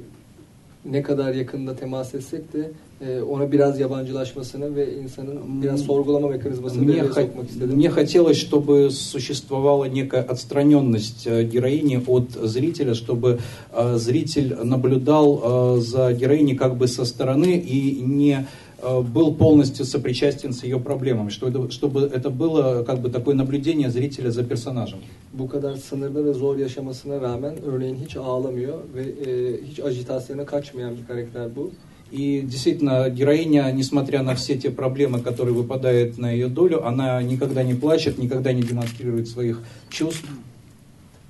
ne 0.86 1.04
kadar 1.04 1.34
yakında 1.34 1.76
temas 1.76 2.16
etsek 2.16 2.54
de 2.54 2.72
e, 3.02 3.22
ona 3.22 3.52
biraz 3.52 3.80
yabancılaşmasını 3.80 4.76
ve 4.76 4.96
insanın 4.96 5.62
biraz 5.62 5.82
sorgulama 5.82 6.28
mekanizmasını 6.28 6.82
Мне, 6.82 6.94
devreye 6.94 7.14
sokmak 7.14 7.50
istedim. 7.50 7.76
мне 7.78 7.90
хотелось, 7.90 8.38
чтобы 8.38 8.90
существовала 8.92 9.86
некая 9.86 10.24
отстраненность 10.24 11.28
э, 11.28 11.44
героини 11.44 12.00
от 12.08 12.32
зрителя, 12.50 12.94
чтобы 12.94 13.40
э, 13.74 13.96
зритель 13.98 14.56
наблюдал 14.64 15.78
э, 15.78 15.82
за 15.82 16.14
героиней 16.14 16.56
как 16.56 16.78
бы 16.78 16.88
со 16.88 17.06
стороны 17.06 17.58
и 17.58 18.02
не 18.02 18.46
был 18.84 19.34
полностью 19.36 19.86
сопричастен 19.86 20.54
с 20.54 20.64
ее 20.64 20.80
проблемами, 20.80 21.30
что 21.30 21.48
это- 21.48 21.70
чтобы 21.72 22.02
это 22.02 22.30
было 22.30 22.84
как 22.84 23.00
бы 23.00 23.10
такое 23.10 23.36
наблюдение 23.36 23.90
зрителя 23.90 24.30
за 24.32 24.44
персонажем. 24.44 25.00
Bu 25.34 25.48
kadar 25.50 25.76
sınırlı 25.76 26.26
ve 26.26 26.34
zor 26.34 26.58
yaşamasına 26.58 27.22
rağmen 27.22 27.54
örneğin 27.66 27.96
hiç 28.06 28.18
ağlamıyor 28.18 28.78
ve 28.96 29.02
e, 29.02 29.58
hiç 29.72 29.80
ajitasyona 29.80 30.46
kaçmayan 30.46 30.94
bir 30.98 31.06
karakter 31.08 31.56
bu. 31.56 31.72
И 32.12 32.42
действительно, 32.42 33.08
героиня, 33.10 33.70
несмотря 33.72 34.24
на 34.24 34.34
все 34.34 34.56
те 34.58 34.72
проблемы, 34.72 35.22
которые 35.22 35.54
выпадают 35.54 36.18
на 36.18 36.32
ее 36.32 36.48
долю, 36.48 36.84
она 36.84 37.22
никогда 37.22 37.62
не 37.62 37.76
плачет, 37.76 38.18
никогда 38.18 38.52
не 38.52 38.64
демонстрирует 38.64 39.28
своих 39.28 39.62
чувств. 39.92 40.26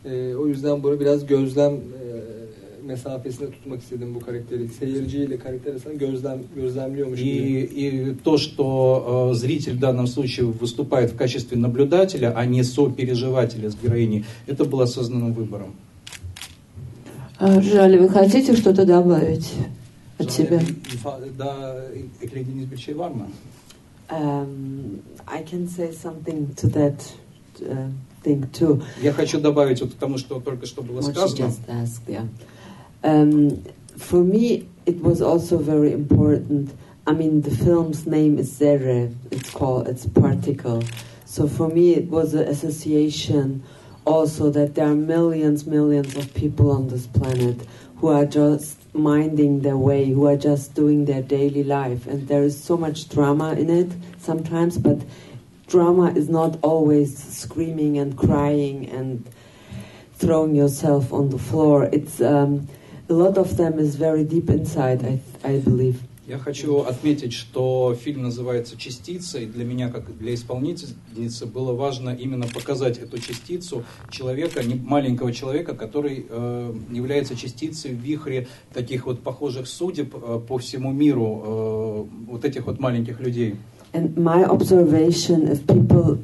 E, 0.05 0.35
o 0.35 0.47
yüzden 0.47 0.83
bunu 0.83 0.99
biraz 0.99 1.25
gözlem 1.25 1.73
mesafesinde 2.89 3.52
tutmak 3.52 3.80
istedim 3.82 4.15
bu 4.15 4.19
karakteri. 4.19 4.67
Seyirciyle 4.80 5.38
karakter 5.39 5.71
arasında 5.71 5.93
gözlem 5.93 6.39
gözlemliyormuş 6.56 7.19
gibi. 7.19 7.30
И, 7.30 7.86
и 7.86 8.15
то, 8.23 8.38
что 8.38 9.32
э, 9.32 9.36
зритель 9.41 9.73
в 9.73 9.80
данном 9.80 10.08
случае 10.08 10.45
выступает 10.62 11.12
в 11.12 11.17
качестве 11.17 11.58
наблюдателя, 11.58 12.34
а 12.36 12.45
не 12.45 12.63
сопереживателя 12.63 13.69
с 13.69 13.75
героиней, 13.84 14.23
это 14.47 14.65
было 14.71 14.84
осознанным 14.84 15.34
выбором. 15.34 15.71
А, 17.39 17.62
Жаль, 17.62 17.97
вы 17.97 18.10
хотите 18.10 18.56
что-то 18.56 18.86
добавить 18.86 19.49
от 20.19 20.32
себя? 20.32 20.60
Да, 21.38 21.75
eklediğiniz 22.21 22.71
bir 22.71 22.78
şey 22.78 22.97
var 22.97 23.12
mı? 23.12 23.28
Um, 24.12 25.02
I 25.28 25.45
can 25.52 25.67
say 25.67 25.91
something 25.93 26.56
to 26.56 26.67
that 26.69 26.99
uh, 27.62 27.89
thing 28.23 28.43
too. 28.60 28.82
Я 29.04 29.13
хочу 29.13 29.39
добавить 29.39 29.82
вот 29.82 29.91
к 29.91 29.97
тому, 29.99 30.17
что 30.17 30.39
только 30.39 30.65
что 30.65 30.82
было 30.82 31.02
сказано. 31.02 31.47
just 31.47 31.60
asked, 31.67 32.08
yeah. 32.08 32.28
Um, 33.03 33.63
for 33.97 34.23
me, 34.23 34.67
it 34.85 35.01
was 35.01 35.21
also 35.21 35.57
very 35.57 35.91
important. 35.91 36.75
I 37.07 37.13
mean, 37.13 37.41
the 37.41 37.51
film's 37.51 38.05
name 38.05 38.38
is 38.38 38.51
Zere. 38.51 39.13
It's 39.31 39.49
called. 39.49 39.88
It's 39.88 40.05
particle. 40.05 40.83
So 41.25 41.47
for 41.47 41.69
me, 41.69 41.93
it 41.95 42.07
was 42.07 42.33
an 42.33 42.47
association. 42.47 43.63
Also, 44.05 44.49
that 44.49 44.75
there 44.75 44.88
are 44.88 44.95
millions, 44.95 45.67
millions 45.67 46.15
of 46.15 46.33
people 46.33 46.71
on 46.71 46.88
this 46.88 47.05
planet 47.05 47.67
who 47.97 48.07
are 48.07 48.25
just 48.25 48.77
minding 48.95 49.62
their 49.62 49.77
way, 49.77 50.05
who 50.05 50.25
are 50.25 50.38
just 50.38 50.73
doing 50.73 51.05
their 51.05 51.21
daily 51.21 51.63
life, 51.63 52.07
and 52.07 52.27
there 52.27 52.43
is 52.43 52.62
so 52.62 52.77
much 52.77 53.09
drama 53.09 53.53
in 53.53 53.69
it 53.69 53.91
sometimes. 54.17 54.77
But 54.77 55.01
drama 55.67 56.12
is 56.13 56.29
not 56.29 56.57
always 56.63 57.15
screaming 57.17 57.97
and 57.97 58.17
crying 58.17 58.89
and 58.89 59.29
throwing 60.13 60.55
yourself 60.55 61.13
on 61.13 61.29
the 61.29 61.38
floor. 61.38 61.83
It's 61.91 62.21
um, 62.21 62.67
a 63.10 63.13
lot 63.13 63.38
of 63.38 63.58
them 63.58 63.80
is 63.80 63.95
very 63.95 64.24
deep 64.24 64.50
inside. 64.50 65.04
I 65.04 65.19
I 65.43 65.60
believe. 65.60 65.95
Я 66.28 66.38
хочу 66.38 66.82
отметить, 66.82 67.34
что 67.34 67.98
фильм 68.00 68.22
называется 68.22 68.78
«Частица», 68.78 69.39
и 69.39 69.48
для 69.48 69.65
меня, 69.65 69.89
как 69.89 70.15
для 70.15 70.36
исполнительницы, 70.36 71.48
было 71.48 71.74
важно 71.74 72.12
именно 72.12 72.45
показать 72.45 73.00
эту 73.00 73.17
частицу 73.17 73.84
человека, 74.12 74.62
маленького 74.84 75.32
человека, 75.32 75.74
который 75.74 76.28
э, 76.30 76.74
является 76.91 77.36
частицей 77.36 77.95
в 77.95 78.00
вихре 78.00 78.48
таких 78.72 79.08
вот 79.08 79.24
похожих 79.24 79.67
судеб 79.67 80.13
э, 80.13 80.39
по 80.48 80.60
всему 80.60 80.91
миру, 80.91 81.41
э, 81.43 82.32
вот 82.32 82.45
этих 82.45 82.67
вот 82.67 82.80
маленьких 82.80 83.19
людей. 83.19 83.56
And 83.93 84.15
my 84.15 84.45
observation, 84.45 85.48
if 85.48 85.65
people 85.65 86.19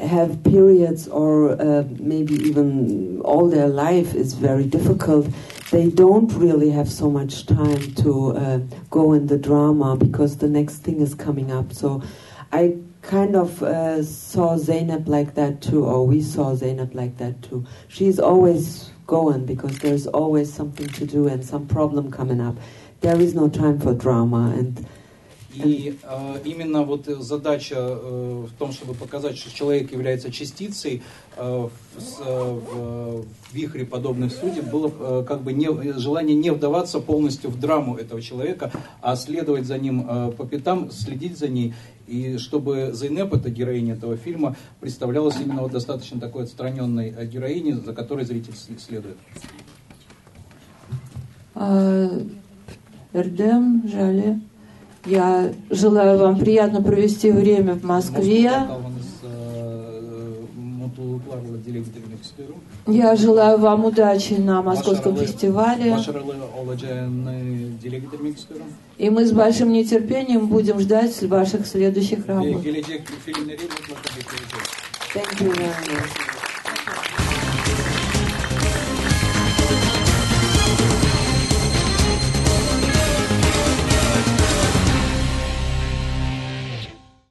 have 0.00 0.42
periods 0.42 1.06
or 1.06 1.52
uh, 1.52 1.84
maybe 2.00 2.34
even 2.34 3.20
all 3.22 3.48
their 3.48 3.68
life 3.68 4.16
is 4.16 4.34
very 4.34 4.64
difficult, 4.64 5.26
they 5.74 5.90
don't 5.90 6.32
really 6.34 6.70
have 6.70 6.88
so 6.88 7.10
much 7.10 7.46
time 7.46 7.92
to 7.94 8.30
uh, 8.36 8.58
go 8.90 9.12
in 9.12 9.26
the 9.26 9.36
drama 9.36 9.96
because 9.96 10.36
the 10.36 10.46
next 10.46 10.84
thing 10.84 11.00
is 11.00 11.16
coming 11.16 11.50
up. 11.50 11.72
So 11.72 12.00
I 12.52 12.76
kind 13.02 13.34
of 13.34 13.60
uh, 13.60 14.04
saw 14.04 14.56
Zainab 14.56 15.08
like 15.08 15.34
that 15.34 15.60
too, 15.60 15.84
or 15.84 16.06
we 16.06 16.22
saw 16.22 16.54
Zainab 16.54 16.94
like 16.94 17.16
that 17.16 17.42
too. 17.42 17.64
She's 17.88 18.20
always 18.20 18.92
going 19.08 19.46
because 19.46 19.76
there's 19.80 20.06
always 20.06 20.52
something 20.52 20.86
to 20.90 21.06
do 21.06 21.26
and 21.26 21.44
some 21.44 21.66
problem 21.66 22.08
coming 22.12 22.40
up. 22.40 22.56
There 23.00 23.20
is 23.20 23.34
no 23.34 23.48
time 23.48 23.80
for 23.80 23.94
drama 23.94 24.54
and 24.56 24.86
И 25.54 25.96
э, 26.02 26.38
именно 26.44 26.82
вот 26.82 27.06
э, 27.08 27.14
задача 27.20 27.76
э, 27.78 28.46
в 28.48 28.52
том, 28.58 28.72
чтобы 28.72 28.94
показать, 28.94 29.36
что 29.36 29.54
человек 29.54 29.92
является 29.92 30.32
частицей 30.32 31.02
э, 31.36 31.42
в, 31.42 31.70
с- 32.00 32.20
э, 32.20 32.24
в, 32.24 33.22
в 33.22 33.54
вихре 33.54 33.84
подобных 33.86 34.32
судеб, 34.32 34.64
было 34.70 34.90
э, 34.98 35.24
как 35.26 35.42
бы 35.42 35.52
не, 35.52 35.92
желание 35.98 36.36
не 36.36 36.50
вдаваться 36.50 36.98
полностью 36.98 37.50
в 37.50 37.60
драму 37.60 37.96
этого 37.96 38.20
человека, 38.20 38.72
а 39.00 39.14
следовать 39.16 39.66
за 39.66 39.78
ним 39.78 40.06
э, 40.08 40.32
по 40.32 40.44
пятам, 40.46 40.90
следить 40.90 41.38
за 41.38 41.48
ней, 41.48 41.74
и 42.06 42.36
чтобы 42.38 42.90
Зайнеп, 42.92 43.32
эта 43.32 43.48
героиня 43.48 43.94
этого 43.94 44.16
фильма, 44.16 44.56
представлялась 44.80 45.36
именно 45.40 45.62
вот 45.62 45.72
достаточно 45.72 46.20
такой 46.20 46.44
отстраненной 46.44 47.14
э, 47.16 47.26
героиней, 47.26 47.72
за 47.74 47.92
которой 47.94 48.24
зритель 48.24 48.54
следует. 48.78 49.16
А, 51.54 52.08
Эрдем, 53.12 53.88
Жале, 53.88 54.40
я 55.06 55.52
желаю 55.70 56.18
вам 56.18 56.38
приятно 56.38 56.82
провести 56.82 57.30
время 57.30 57.74
в 57.74 57.84
Москве. 57.84 58.50
Я 62.86 63.16
желаю 63.16 63.58
вам 63.58 63.86
удачи 63.86 64.34
на 64.34 64.62
Московском 64.62 65.16
фестивале. 65.16 65.96
И 68.98 69.10
мы 69.10 69.24
с 69.24 69.32
большим 69.32 69.72
нетерпением 69.72 70.46
будем 70.46 70.80
ждать 70.80 71.22
ваших 71.22 71.66
следующих 71.66 72.26
работ. 72.26 72.62
thank 75.14 75.40
you 75.40 75.52
very 75.52 75.68
much. 75.68 76.33